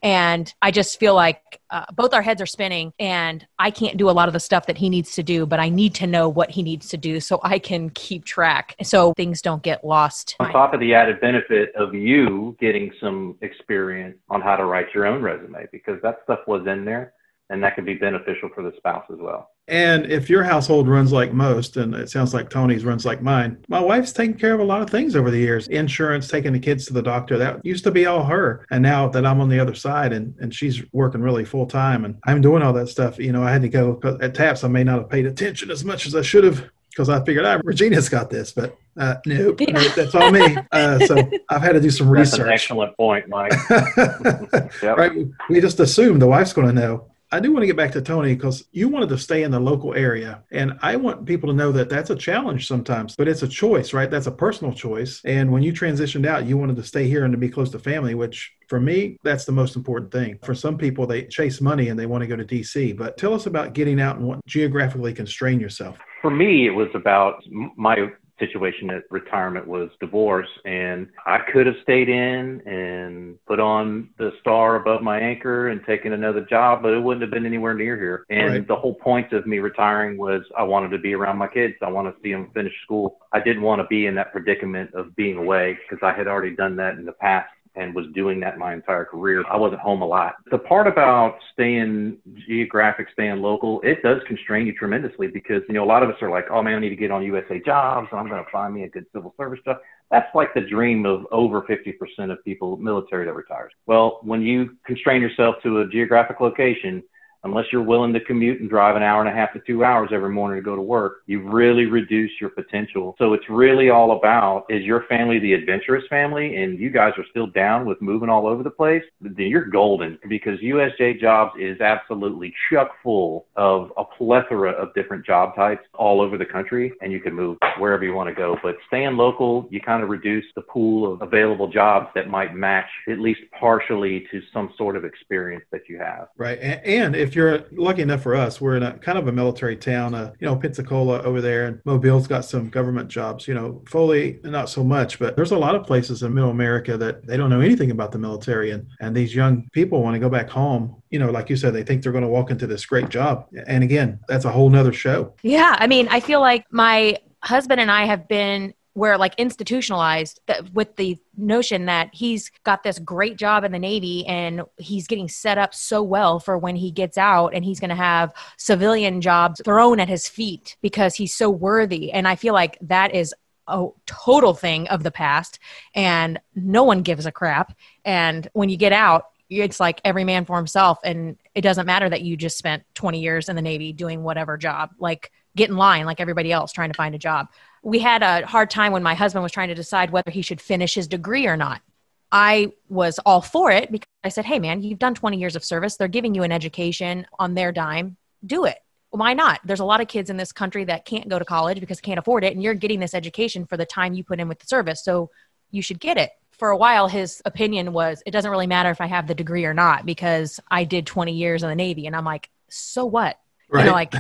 And 0.02 0.52
I 0.61 0.73
just 0.73 0.99
feel 0.99 1.14
like 1.14 1.61
uh, 1.71 1.85
both 1.94 2.12
our 2.12 2.23
heads 2.23 2.42
are 2.42 2.47
spinning, 2.47 2.92
and 2.99 3.47
I 3.59 3.71
can't 3.71 3.97
do 3.97 4.11
a 4.11 4.12
lot 4.12 4.28
of 4.28 4.32
the 4.32 4.40
stuff 4.40 4.66
that 4.66 4.76
he 4.76 4.90
needs 4.90 5.12
to 5.14 5.23
do, 5.23 5.47
but 5.47 5.61
I 5.61 5.68
need 5.68 5.94
to 5.97 6.09
know 6.09 6.28
what 6.28 6.50
he 6.50 6.62
needs 6.62 6.88
to 6.88 6.97
do 6.97 7.21
so 7.21 7.38
I 7.44 7.61
can 7.61 7.90
keep 7.90 8.25
track 8.25 8.75
so 8.82 9.12
things 9.14 9.40
don't 9.40 9.62
get 9.62 9.85
lost. 9.85 10.35
On 10.40 10.50
top 10.50 10.75
of 10.75 10.80
the 10.80 10.92
added 10.92 11.21
benefit 11.21 11.73
of 11.76 11.94
you 11.94 12.56
getting 12.59 12.90
some 13.00 13.38
experience 13.42 14.18
on 14.28 14.40
how 14.40 14.56
to 14.56 14.64
write 14.64 14.87
your 14.92 15.06
own 15.06 15.23
resume, 15.23 15.68
because 15.71 16.02
that 16.02 16.18
stuff 16.25 16.40
was 16.49 16.66
in 16.66 16.85
there 16.85 17.12
and 17.49 17.62
that 17.62 17.76
could 17.76 17.87
be 17.87 17.94
beneficial 17.94 18.49
for 18.54 18.62
the 18.62 18.73
spouse 18.78 19.04
as 19.12 19.18
well. 19.21 19.51
And 19.69 20.07
if 20.07 20.28
your 20.28 20.42
household 20.42 20.88
runs 20.88 21.12
like 21.12 21.33
most, 21.33 21.76
and 21.76 21.95
it 21.95 22.11
sounds 22.11 22.35
like 22.35 22.50
Tony's 22.50 22.85
runs 22.85 23.04
like 23.04 23.23
mine, 23.23 23.64
my 23.69 23.81
wife's 23.81 24.12
taken 24.12 24.35
care 24.35 24.54
of 24.54 24.61
a 24.61 24.64
lot 24.64 24.83
of 24.83 24.90
things 24.90 25.14
over 25.14 25.31
the 25.31 25.38
years. 25.38 25.69
Insurance, 25.69 26.28
taking 26.28 26.52
the 26.52 26.59
kids 26.59 26.85
to 26.87 26.92
the 26.92 27.02
doctor, 27.02 27.38
that 27.38 27.64
used 27.64 27.85
to 27.85 27.90
be 27.90 28.07
all 28.07 28.25
her. 28.25 28.66
And 28.71 28.83
now 28.83 29.09
that 29.09 29.25
I'm 29.25 29.40
on 29.40 29.49
the 29.49 29.61
other 29.61 29.75
side 29.75 30.12
and, 30.12 30.35
and 30.40 30.52
she's 30.52 30.83
working 30.92 31.23
really 31.23 31.45
full 31.45 31.66
time 31.66 32.04
and 32.04 32.19
I'm 32.26 32.40
doing 32.40 32.62
all 32.62 32.73
that 32.73 32.88
stuff, 32.88 33.19
you 33.19 33.33
know, 33.33 33.45
I 33.45 33.52
had 33.52 33.62
to 33.62 33.69
go 33.69 34.00
at 34.21 34.35
TAPS. 34.35 34.64
I 34.64 34.69
may 34.69 34.85
not 34.85 34.99
have 34.99 35.11
paid 35.11 35.26
attention 35.26 35.71
as 35.71 35.85
much 35.85 36.07
as 36.07 36.16
I 36.16 36.23
should 36.23 36.45
have 36.45 36.69
because 36.90 37.09
I 37.09 37.25
figured, 37.25 37.47
ah, 37.47 37.59
Regina's 37.64 38.09
got 38.09 38.28
this, 38.28 38.52
but 38.52 38.76
uh, 38.99 39.14
nope, 39.25 39.61
yeah. 39.61 39.71
nope, 39.73 39.92
that's 39.95 40.14
all 40.14 40.31
me. 40.31 40.57
Uh, 40.71 40.99
so 41.07 41.16
I've 41.49 41.62
had 41.62 41.73
to 41.73 41.81
do 41.81 41.90
some 41.90 42.09
research. 42.09 42.38
That's 42.38 42.49
an 42.49 42.52
excellent 42.52 42.97
point, 42.99 43.28
Mike. 43.28 43.52
yep. 43.71 44.97
Right, 44.99 45.12
we 45.49 45.61
just 45.61 45.81
assume 45.81 46.19
the 46.19 46.26
wife's 46.26 46.52
going 46.52 46.66
to 46.66 46.73
know. 46.73 47.12
I 47.35 47.41
do 47.41 47.51
want 47.51 47.62
to 47.62 47.67
get 47.67 47.79
back 47.79 47.93
to 47.93 48.03
Tony 48.03 48.35
because 48.35 48.67
you 48.73 48.89
wanted 48.89 49.09
to 49.09 49.17
stay 49.17 49.43
in 49.43 49.51
the 49.51 49.59
local 49.59 49.95
area. 49.95 50.43
And 50.53 50.79
I 50.83 50.97
want 50.97 51.25
people 51.25 51.49
to 51.49 51.55
know 51.55 51.73
that 51.73 51.89
that's 51.89 52.11
a 52.11 52.15
challenge 52.15 52.69
sometimes, 52.69 53.17
but 53.17 53.27
it's 53.27 53.43
a 53.43 53.49
choice, 53.49 53.95
right? 53.95 54.11
That's 54.11 54.27
a 54.27 54.33
personal 54.33 54.75
choice. 54.75 55.23
And 55.25 55.51
when 55.51 55.62
you 55.62 55.73
transitioned 55.73 56.27
out, 56.27 56.45
you 56.45 56.59
wanted 56.59 56.77
to 56.77 56.83
stay 56.83 57.09
here 57.09 57.25
and 57.25 57.33
to 57.33 57.39
be 57.39 57.49
close 57.49 57.71
to 57.71 57.79
family, 57.79 58.15
which 58.15 58.53
for 58.69 58.79
me, 58.79 59.17
that's 59.25 59.47
the 59.47 59.53
most 59.53 59.77
important 59.77 60.12
thing. 60.12 60.39
For 60.45 60.55
some 60.55 60.77
people, 60.77 61.07
they 61.07 61.25
chase 61.25 61.62
money 61.62 61.89
and 61.89 61.99
they 61.99 62.05
want 62.05 62.21
to 62.21 62.27
go 62.27 62.37
to 62.37 62.45
DC. 62.45 62.95
But 62.99 63.17
tell 63.17 63.33
us 63.33 63.47
about 63.47 63.73
getting 63.73 63.99
out 63.99 64.17
and 64.17 64.27
what 64.27 64.45
geographically 64.45 65.15
constrain 65.15 65.59
yourself. 65.59 65.97
For 66.21 66.31
me, 66.31 66.67
it 66.67 66.73
was 66.73 66.89
about 66.95 67.43
my 67.77 68.11
situation 68.45 68.91
at 68.91 69.03
retirement 69.11 69.67
was 69.67 69.91
divorce 70.01 70.49
and 70.65 71.09
I 71.27 71.39
could 71.53 71.67
have 71.67 71.77
stayed 71.83 72.09
in 72.09 72.61
and 72.67 73.39
put 73.47 73.61
on 73.61 74.11
the 74.19 74.33
star 74.41 74.77
above 74.77 75.03
my 75.03 75.19
anchor 75.19 75.69
and 75.69 75.85
taken 75.87 76.13
another 76.13 76.41
job, 76.43 76.83
but 76.83 76.93
it 76.93 77.03
wouldn't 77.03 77.23
have 77.23 77.31
been 77.31 77.47
anywhere 77.47 77.75
near 77.75 77.97
here. 77.97 78.27
And 78.31 78.53
right. 78.53 78.69
the 78.69 78.77
whole 78.77 78.95
point 78.95 79.33
of 79.33 79.47
me 79.47 79.59
retiring 79.59 80.17
was 80.19 80.43
I 80.57 80.65
wanted 80.65 80.91
to 80.91 80.99
be 80.99 81.15
around 81.15 81.39
my 81.39 81.49
kids. 81.49 81.75
I 81.83 81.91
want 81.91 82.15
to 82.15 82.23
see 82.23 82.33
them 82.33 82.51
finish 82.53 82.75
school. 82.85 83.19
I 83.33 83.41
didn't 83.41 83.63
want 83.63 83.81
to 83.81 83.87
be 83.87 84.07
in 84.07 84.15
that 84.17 84.33
predicament 84.33 84.93
of 84.95 85.15
being 85.15 85.37
away 85.37 85.79
because 85.83 86.03
I 86.03 86.17
had 86.17 86.27
already 86.27 86.57
done 86.57 86.77
that 86.77 86.95
in 86.95 87.05
the 87.05 87.13
past 87.13 87.49
and 87.75 87.95
was 87.95 88.07
doing 88.14 88.41
that 88.41 88.59
my 88.59 88.75
entire 88.75 89.05
career. 89.05 89.45
I 89.50 89.57
wasn't 89.57 89.81
home 89.81 90.02
a 90.02 90.07
lot. 90.07 90.35
The 90.50 90.59
part 90.59 90.87
about 90.87 91.38
staying 91.52 92.19
geographic, 92.47 93.09
staying 93.12 93.41
local, 93.41 93.81
it 93.83 94.02
does 94.02 94.21
constrain 94.26 94.67
you 94.67 94.75
tremendously 94.75 95.29
because, 95.29 95.62
you 95.69 95.75
know, 95.75 95.85
a 95.85 95.87
lot 95.87 96.02
of 96.02 96.11
us 96.11 96.17
are 96.21 96.31
like, 96.31 96.47
oh 96.50 96.62
man, 96.62 96.76
I 96.76 96.79
need 96.81 96.91
to 96.91 96.97
get 96.97 97.11
on 97.11 97.23
USA 97.23 97.61
jobs 97.64 98.09
and 98.11 98.21
I'm 98.21 98.29
going 98.29 98.45
to 98.45 98.50
find 98.50 98.75
me 98.75 98.85
a 98.85 98.88
good 98.88 99.07
civil 99.12 99.35
service 99.37 99.61
job. 99.64 99.79
That's 100.11 100.29
like 100.35 100.52
the 100.55 100.61
dream 100.61 101.07
of 101.07 101.26
over 101.33 101.62
50% 101.62 102.31
of 102.31 102.45
people, 102.45 102.76
military 102.76 103.25
that 103.25 103.33
retires. 103.33 103.73
Well, 103.87 104.21
when 104.23 104.43
you 104.43 104.76
constrain 104.85 105.23
yourself 105.23 105.57
to 105.62 105.81
a 105.81 105.88
geographic 105.88 106.41
location, 106.41 107.02
unless 107.45 107.67
you're 107.73 107.83
willing 107.83 108.13
to 108.13 108.21
commute 108.21 108.61
and 108.61 108.71
drive 108.71 108.97
an 108.97 109.03
hour 109.03 109.21
and 109.21 109.29
a 109.29 109.33
half 109.33 109.53
to 109.53 109.61
two 109.67 109.85
hours 109.85 110.11
every 110.13 110.31
morning 110.31 110.57
to 110.59 110.65
go 110.65 110.77
to 110.77 110.83
work, 110.83 111.23
you 111.27 111.41
really 111.43 111.87
reduce 111.87 112.31
your 112.41 112.51
potential. 112.51 113.15
So 113.19 113.33
it's 113.33 113.49
really 113.49 113.91
all 113.91 114.17
about 114.17 114.67
is 114.69 114.83
your 114.83 115.05
family 115.05 115.39
the 115.39 115.53
adventurous 115.55 116.05
family 116.09 116.63
and 116.63 116.79
you 116.79 116.91
guys 116.91 117.13
are 117.19 117.27
still 117.31 117.47
down 117.47 117.87
with 117.87 118.01
moving 118.01 118.29
all 118.29 118.47
over 118.47 118.63
the 118.63 118.71
place? 118.71 119.03
Then 119.21 119.35
you're 119.37 119.65
golden 119.65 120.19
because 120.29 120.61
USA 120.63 121.15
Jobs 121.15 121.53
is 121.59 121.81
absolutely 121.81 122.55
chuck 122.71 122.93
full 123.03 123.47
of 123.57 123.93
a 123.97 124.05
plethora 124.05 124.73
of 124.73 124.95
different 124.95 125.25
job 125.27 125.55
types 125.57 125.83
all 125.95 126.21
over 126.21 126.39
the 126.39 126.47
country 126.47 126.93
and 127.01 127.13
you 127.13 127.21
can 127.21 127.35
move 127.35 127.59
wherever 127.79 128.05
you 128.05 128.15
want 128.15 128.29
to 128.29 128.35
go. 128.35 128.57
But 128.63 128.77
staying 128.87 129.17
local, 129.17 129.67
you 129.71 129.81
kind 129.81 130.03
of 130.03 130.09
reduce 130.09 130.45
the 130.55 130.63
pool 130.63 131.13
of 131.13 131.23
available 131.23 131.69
jobs 131.69 132.09
that 132.15 132.29
might 132.29 132.55
match 132.55 132.89
at 133.09 133.19
least 133.19 133.41
partially 133.59 134.27
to 134.31 134.41
some 134.53 134.73
sort 134.77 134.97
of 134.97 135.05
experience 135.05 135.65
that 135.73 135.89
you 135.89 135.99
have. 135.99 136.29
Right. 136.37 136.59
And, 136.61 136.85
and 136.85 137.17
if 137.33 137.37
you're 137.37 137.65
lucky 137.73 138.03
enough 138.03 138.23
for 138.23 138.35
us, 138.35 138.61
we're 138.61 138.77
in 138.77 138.83
a 138.83 138.93
kind 138.99 139.17
of 139.17 139.27
a 139.27 139.33
military 139.33 139.75
town, 139.75 140.15
uh, 140.15 140.33
you 140.39 140.47
know, 140.47 140.55
Pensacola 140.55 141.23
over 141.23 141.41
there, 141.41 141.67
and 141.67 141.81
Mobile's 141.87 142.27
got 142.27 142.45
some 142.45 142.69
government 142.69 143.09
jobs, 143.09 143.49
you 143.49 143.55
know, 143.55 143.83
Foley, 143.89 144.39
not 144.45 144.69
so 144.69 144.85
much, 144.85 145.19
but 145.19 145.35
there's 145.35 145.53
a 145.53 145.57
lot 145.57 145.75
of 145.75 145.87
places 145.87 146.23
in 146.23 146.35
middle 146.35 146.51
America 146.51 146.99
that 146.99 147.27
they 147.27 147.39
don't 147.39 147.49
know 147.49 147.62
anything 147.62 147.91
about 147.91 148.12
the 148.12 148.19
military. 148.19 148.73
And, 148.73 148.87
and 149.01 149.17
these 149.17 149.35
young 149.35 149.67
people 149.73 150.03
want 150.03 150.15
to 150.15 150.21
go 150.21 150.29
back 150.29 150.51
home 150.51 151.03
you 151.12 151.19
know, 151.19 151.31
like 151.31 151.51
you 151.51 151.57
said, 151.57 151.75
they 151.75 151.83
think 151.83 152.03
they're 152.03 152.11
going 152.11 152.25
to 152.25 152.29
walk 152.29 152.51
into 152.51 152.67
this 152.67 152.87
great 152.87 153.11
job. 153.11 153.47
And 153.67 153.85
again, 153.85 154.19
that's 154.29 154.47
a 154.47 154.51
whole 154.51 154.71
nother 154.71 154.95
show. 154.95 155.35
Yeah. 155.43 155.77
I 155.79 155.87
mean, 155.87 156.09
I 156.09 156.21
feel 156.21 156.41
like 156.41 156.65
my 156.73 157.19
husband 157.45 157.83
and 157.83 157.91
I 157.91 158.07
have 158.07 158.27
been 158.29 158.73
we're 158.95 159.17
like 159.17 159.35
institutionalized 159.39 160.41
with 160.75 160.97
the 160.97 161.19
notion 161.37 161.87
that 161.87 162.11
he's 162.13 162.51
got 162.65 162.83
this 162.83 162.99
great 162.99 163.37
job 163.37 163.65
in 163.65 163.73
the 163.73 163.79
Navy 163.79 164.27
and 164.27 164.63
he's 164.77 165.07
getting 165.07 165.29
set 165.29 165.57
up 165.57 165.75
so 165.75 166.03
well 166.03 166.39
for 166.39 166.59
when 166.59 166.77
he 166.77 166.91
gets 166.91 167.17
out 167.17 167.55
and 167.55 167.65
he's 167.65 167.81
going 167.81 167.89
to 167.89 167.95
have 167.95 168.35
civilian 168.59 169.21
jobs 169.21 169.61
thrown 169.65 169.99
at 169.99 170.09
his 170.09 170.29
feet 170.29 170.77
because 170.83 171.15
he's 171.15 171.33
so 171.33 171.49
worthy. 171.49 172.13
And 172.13 172.29
I 172.29 172.37
feel 172.37 172.53
like 172.53 172.77
that 172.83 173.15
is 173.15 173.35
a 173.67 173.89
total 174.05 174.53
thing 174.53 174.89
of 174.89 175.03
the 175.03 175.11
past 175.11 175.59
and 175.95 176.39
no 176.55 176.83
one 176.83 177.01
gives 177.03 177.25
a 177.25 177.33
crap. 177.33 177.75
And 178.05 178.47
when 178.53 178.69
you 178.69 178.77
get 178.77 178.93
out, 178.93 179.27
it's 179.49 179.81
like 179.81 180.01
every 180.05 180.25
man 180.25 180.45
for 180.45 180.57
himself. 180.57 180.99
And 181.03 181.39
it 181.55 181.63
doesn't 181.63 181.87
matter 181.87 182.09
that 182.11 182.23
you 182.23 182.37
just 182.37 182.59
spent 182.59 182.83
20 182.95 183.21
years 183.21 183.49
in 183.49 183.57
the 183.57 183.63
Navy 183.63 183.93
doing 183.93 184.23
whatever 184.23 184.57
job. 184.57 184.91
Like, 184.99 185.31
get 185.55 185.69
in 185.69 185.77
line 185.77 186.07
like 186.07 186.21
everybody 186.21 186.51
else 186.51 186.73
trying 186.73 186.91
to 186.91 186.97
find 186.97 187.15
a 187.15 187.19
job 187.19 187.49
we 187.83 187.99
had 187.99 188.23
a 188.23 188.47
hard 188.47 188.71
time 188.71 188.93
when 188.93 189.03
my 189.03 189.15
husband 189.15 189.43
was 189.43 189.53
trying 189.53 189.69
to 189.69 189.75
decide 189.75 190.11
whether 190.11 190.31
he 190.31 190.43
should 190.43 190.61
finish 190.61 190.95
his 190.95 191.09
degree 191.09 191.47
or 191.47 191.57
not. 191.57 191.83
I 192.31 192.73
was 192.89 193.19
all 193.27 193.43
for 193.43 193.71
it 193.71 193.93
because 193.93 194.09
I 194.25 194.31
said, 194.31 194.47
hey, 194.47 194.59
man, 194.59 194.83
you've 194.83 194.99
done 194.99 195.15
20 195.15 195.37
years 195.37 195.57
of 195.57 195.65
service. 195.65 195.97
They're 195.97 196.09
giving 196.09 196.35
you 196.35 196.45
an 196.45 196.53
education 196.53 197.27
on 197.39 197.55
their 197.55 197.73
dime. 197.73 198.17
Do 198.47 198.65
it. 198.65 198.79
Why 199.11 199.35
not? 199.35 199.61
There's 199.65 199.81
a 199.81 199.85
lot 199.85 200.01
of 200.01 200.09
kids 200.09 200.31
in 200.31 200.39
this 200.39 200.53
country 200.53 200.85
that 200.85 201.05
can't 201.05 201.29
go 201.29 201.39
to 201.39 201.45
college 201.45 201.81
because 201.81 201.99
they 201.99 202.07
can't 202.07 202.19
afford 202.19 202.45
it. 202.45 202.55
And 202.55 202.62
you're 202.62 202.73
getting 202.73 203.01
this 203.01 203.12
education 203.12 203.67
for 203.67 203.77
the 203.77 203.85
time 203.85 204.15
you 204.15 204.25
put 204.25 204.41
in 204.41 204.49
with 204.49 204.61
the 204.61 204.67
service. 204.67 205.05
So 205.05 205.31
you 205.71 205.83
should 205.83 206.01
get 206.01 206.17
it. 206.17 206.31
For 206.53 206.71
a 206.71 206.77
while, 206.77 207.09
his 207.09 207.43
opinion 207.45 207.93
was 207.93 208.23
it 208.25 208.31
doesn't 208.31 208.51
really 208.51 208.67
matter 208.67 208.91
if 208.91 209.01
I 209.01 209.07
have 209.07 209.27
the 209.27 209.35
degree 209.35 209.67
or 209.67 209.75
not 209.75 210.07
because 210.07 210.61
I 210.71 210.85
did 210.85 211.07
20 211.07 211.33
years 211.33 211.62
in 211.62 211.69
the 211.69 211.75
Navy. 211.75 212.07
And 212.07 212.17
I'm 212.17 212.25
like, 212.25 212.49
so 212.71 213.05
what? 213.05 213.39
Right. 213.73 213.85
You 213.85 213.91
know, 213.91 213.95
like, 213.95 214.14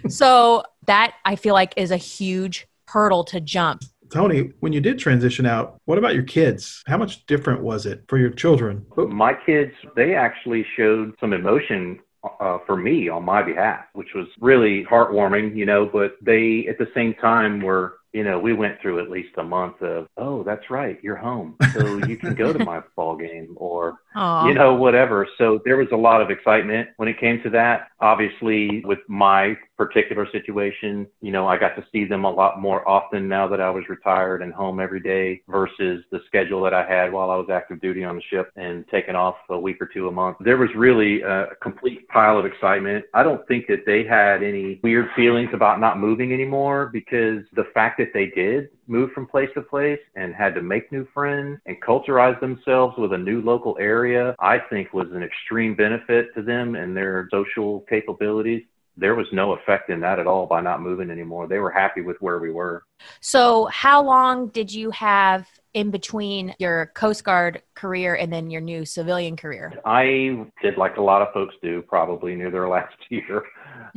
so 0.08 0.64
that 0.86 1.14
I 1.24 1.36
feel 1.36 1.54
like 1.54 1.74
is 1.76 1.90
a 1.90 1.96
huge 1.96 2.66
hurdle 2.88 3.24
to 3.24 3.40
jump. 3.40 3.82
Tony, 4.12 4.52
when 4.60 4.72
you 4.72 4.80
did 4.80 4.98
transition 4.98 5.46
out, 5.46 5.80
what 5.84 5.98
about 5.98 6.14
your 6.14 6.22
kids? 6.22 6.82
How 6.86 6.96
much 6.96 7.26
different 7.26 7.62
was 7.62 7.86
it 7.86 8.04
for 8.08 8.18
your 8.18 8.30
children? 8.30 8.86
My 8.96 9.32
kids, 9.34 9.72
they 9.96 10.14
actually 10.14 10.64
showed 10.76 11.14
some 11.20 11.32
emotion 11.32 11.98
uh, 12.40 12.58
for 12.66 12.76
me 12.76 13.08
on 13.08 13.24
my 13.24 13.42
behalf, 13.42 13.84
which 13.94 14.08
was 14.14 14.26
really 14.40 14.84
heartwarming, 14.84 15.56
you 15.56 15.66
know, 15.66 15.86
but 15.86 16.16
they 16.20 16.66
at 16.68 16.78
the 16.78 16.88
same 16.94 17.14
time 17.14 17.60
were 17.60 17.98
you 18.16 18.24
know, 18.24 18.38
we 18.38 18.54
went 18.54 18.80
through 18.80 18.98
at 18.98 19.10
least 19.10 19.36
a 19.36 19.42
month 19.42 19.82
of, 19.82 20.08
oh, 20.16 20.42
that's 20.42 20.70
right, 20.70 20.98
you're 21.02 21.16
home, 21.16 21.54
so 21.74 21.98
you 22.06 22.16
can 22.16 22.34
go 22.34 22.50
to 22.50 22.64
my 22.64 22.80
ball 22.96 23.14
game, 23.14 23.54
or 23.56 23.98
Aww. 24.16 24.48
you 24.48 24.54
know, 24.54 24.74
whatever. 24.74 25.28
So 25.36 25.60
there 25.66 25.76
was 25.76 25.88
a 25.92 25.96
lot 25.96 26.22
of 26.22 26.30
excitement 26.30 26.88
when 26.96 27.10
it 27.10 27.20
came 27.20 27.42
to 27.42 27.50
that. 27.50 27.88
Obviously, 28.00 28.82
with 28.86 29.00
my 29.06 29.54
particular 29.76 30.26
situation, 30.32 31.06
you 31.20 31.30
know, 31.30 31.46
I 31.46 31.58
got 31.58 31.76
to 31.76 31.84
see 31.92 32.06
them 32.06 32.24
a 32.24 32.30
lot 32.30 32.58
more 32.58 32.88
often 32.88 33.28
now 33.28 33.46
that 33.48 33.60
I 33.60 33.68
was 33.68 33.84
retired 33.90 34.40
and 34.40 34.52
home 34.52 34.80
every 34.80 35.00
day 35.00 35.42
versus 35.48 36.02
the 36.10 36.20
schedule 36.26 36.62
that 36.62 36.72
I 36.72 36.88
had 36.88 37.12
while 37.12 37.30
I 37.30 37.36
was 37.36 37.48
active 37.52 37.80
duty 37.82 38.02
on 38.02 38.16
the 38.16 38.22
ship 38.30 38.50
and 38.56 38.86
taking 38.90 39.14
off 39.14 39.36
a 39.50 39.58
week 39.58 39.76
or 39.80 39.86
two 39.86 40.08
a 40.08 40.12
month. 40.12 40.38
There 40.40 40.56
was 40.56 40.70
really 40.74 41.20
a 41.20 41.48
complete 41.62 42.08
pile 42.08 42.38
of 42.38 42.46
excitement. 42.46 43.04
I 43.12 43.22
don't 43.22 43.46
think 43.46 43.66
that 43.66 43.84
they 43.84 44.04
had 44.04 44.42
any 44.42 44.80
weird 44.82 45.08
feelings 45.14 45.50
about 45.52 45.80
not 45.80 45.98
moving 45.98 46.32
anymore 46.32 46.88
because 46.90 47.42
the 47.54 47.66
fact 47.74 47.98
that 47.98 48.05
they 48.12 48.26
did 48.26 48.68
move 48.86 49.12
from 49.12 49.26
place 49.26 49.48
to 49.54 49.62
place 49.62 50.00
and 50.14 50.34
had 50.34 50.54
to 50.54 50.62
make 50.62 50.90
new 50.92 51.06
friends 51.12 51.58
and 51.66 51.80
culturize 51.82 52.38
themselves 52.40 52.96
with 52.98 53.12
a 53.12 53.18
new 53.18 53.40
local 53.40 53.76
area, 53.80 54.34
I 54.38 54.58
think 54.58 54.92
was 54.92 55.08
an 55.12 55.22
extreme 55.22 55.74
benefit 55.74 56.34
to 56.34 56.42
them 56.42 56.74
and 56.74 56.96
their 56.96 57.28
social 57.30 57.80
capabilities 57.88 58.62
there 58.96 59.14
was 59.14 59.26
no 59.32 59.52
effect 59.52 59.90
in 59.90 60.00
that 60.00 60.18
at 60.18 60.26
all 60.26 60.46
by 60.46 60.60
not 60.60 60.80
moving 60.80 61.10
anymore. 61.10 61.46
They 61.46 61.58
were 61.58 61.70
happy 61.70 62.00
with 62.00 62.16
where 62.20 62.38
we 62.38 62.50
were. 62.50 62.84
So, 63.20 63.66
how 63.66 64.02
long 64.02 64.48
did 64.48 64.72
you 64.72 64.90
have 64.92 65.46
in 65.74 65.90
between 65.90 66.54
your 66.58 66.92
Coast 66.94 67.22
Guard 67.24 67.62
career 67.74 68.14
and 68.14 68.32
then 68.32 68.48
your 68.48 68.62
new 68.62 68.86
civilian 68.86 69.36
career? 69.36 69.72
I 69.84 70.46
did 70.62 70.78
like 70.78 70.96
a 70.96 71.02
lot 71.02 71.20
of 71.20 71.28
folks 71.34 71.54
do, 71.62 71.82
probably 71.82 72.34
near 72.34 72.50
their 72.50 72.68
last 72.76 72.96
year 73.10 73.42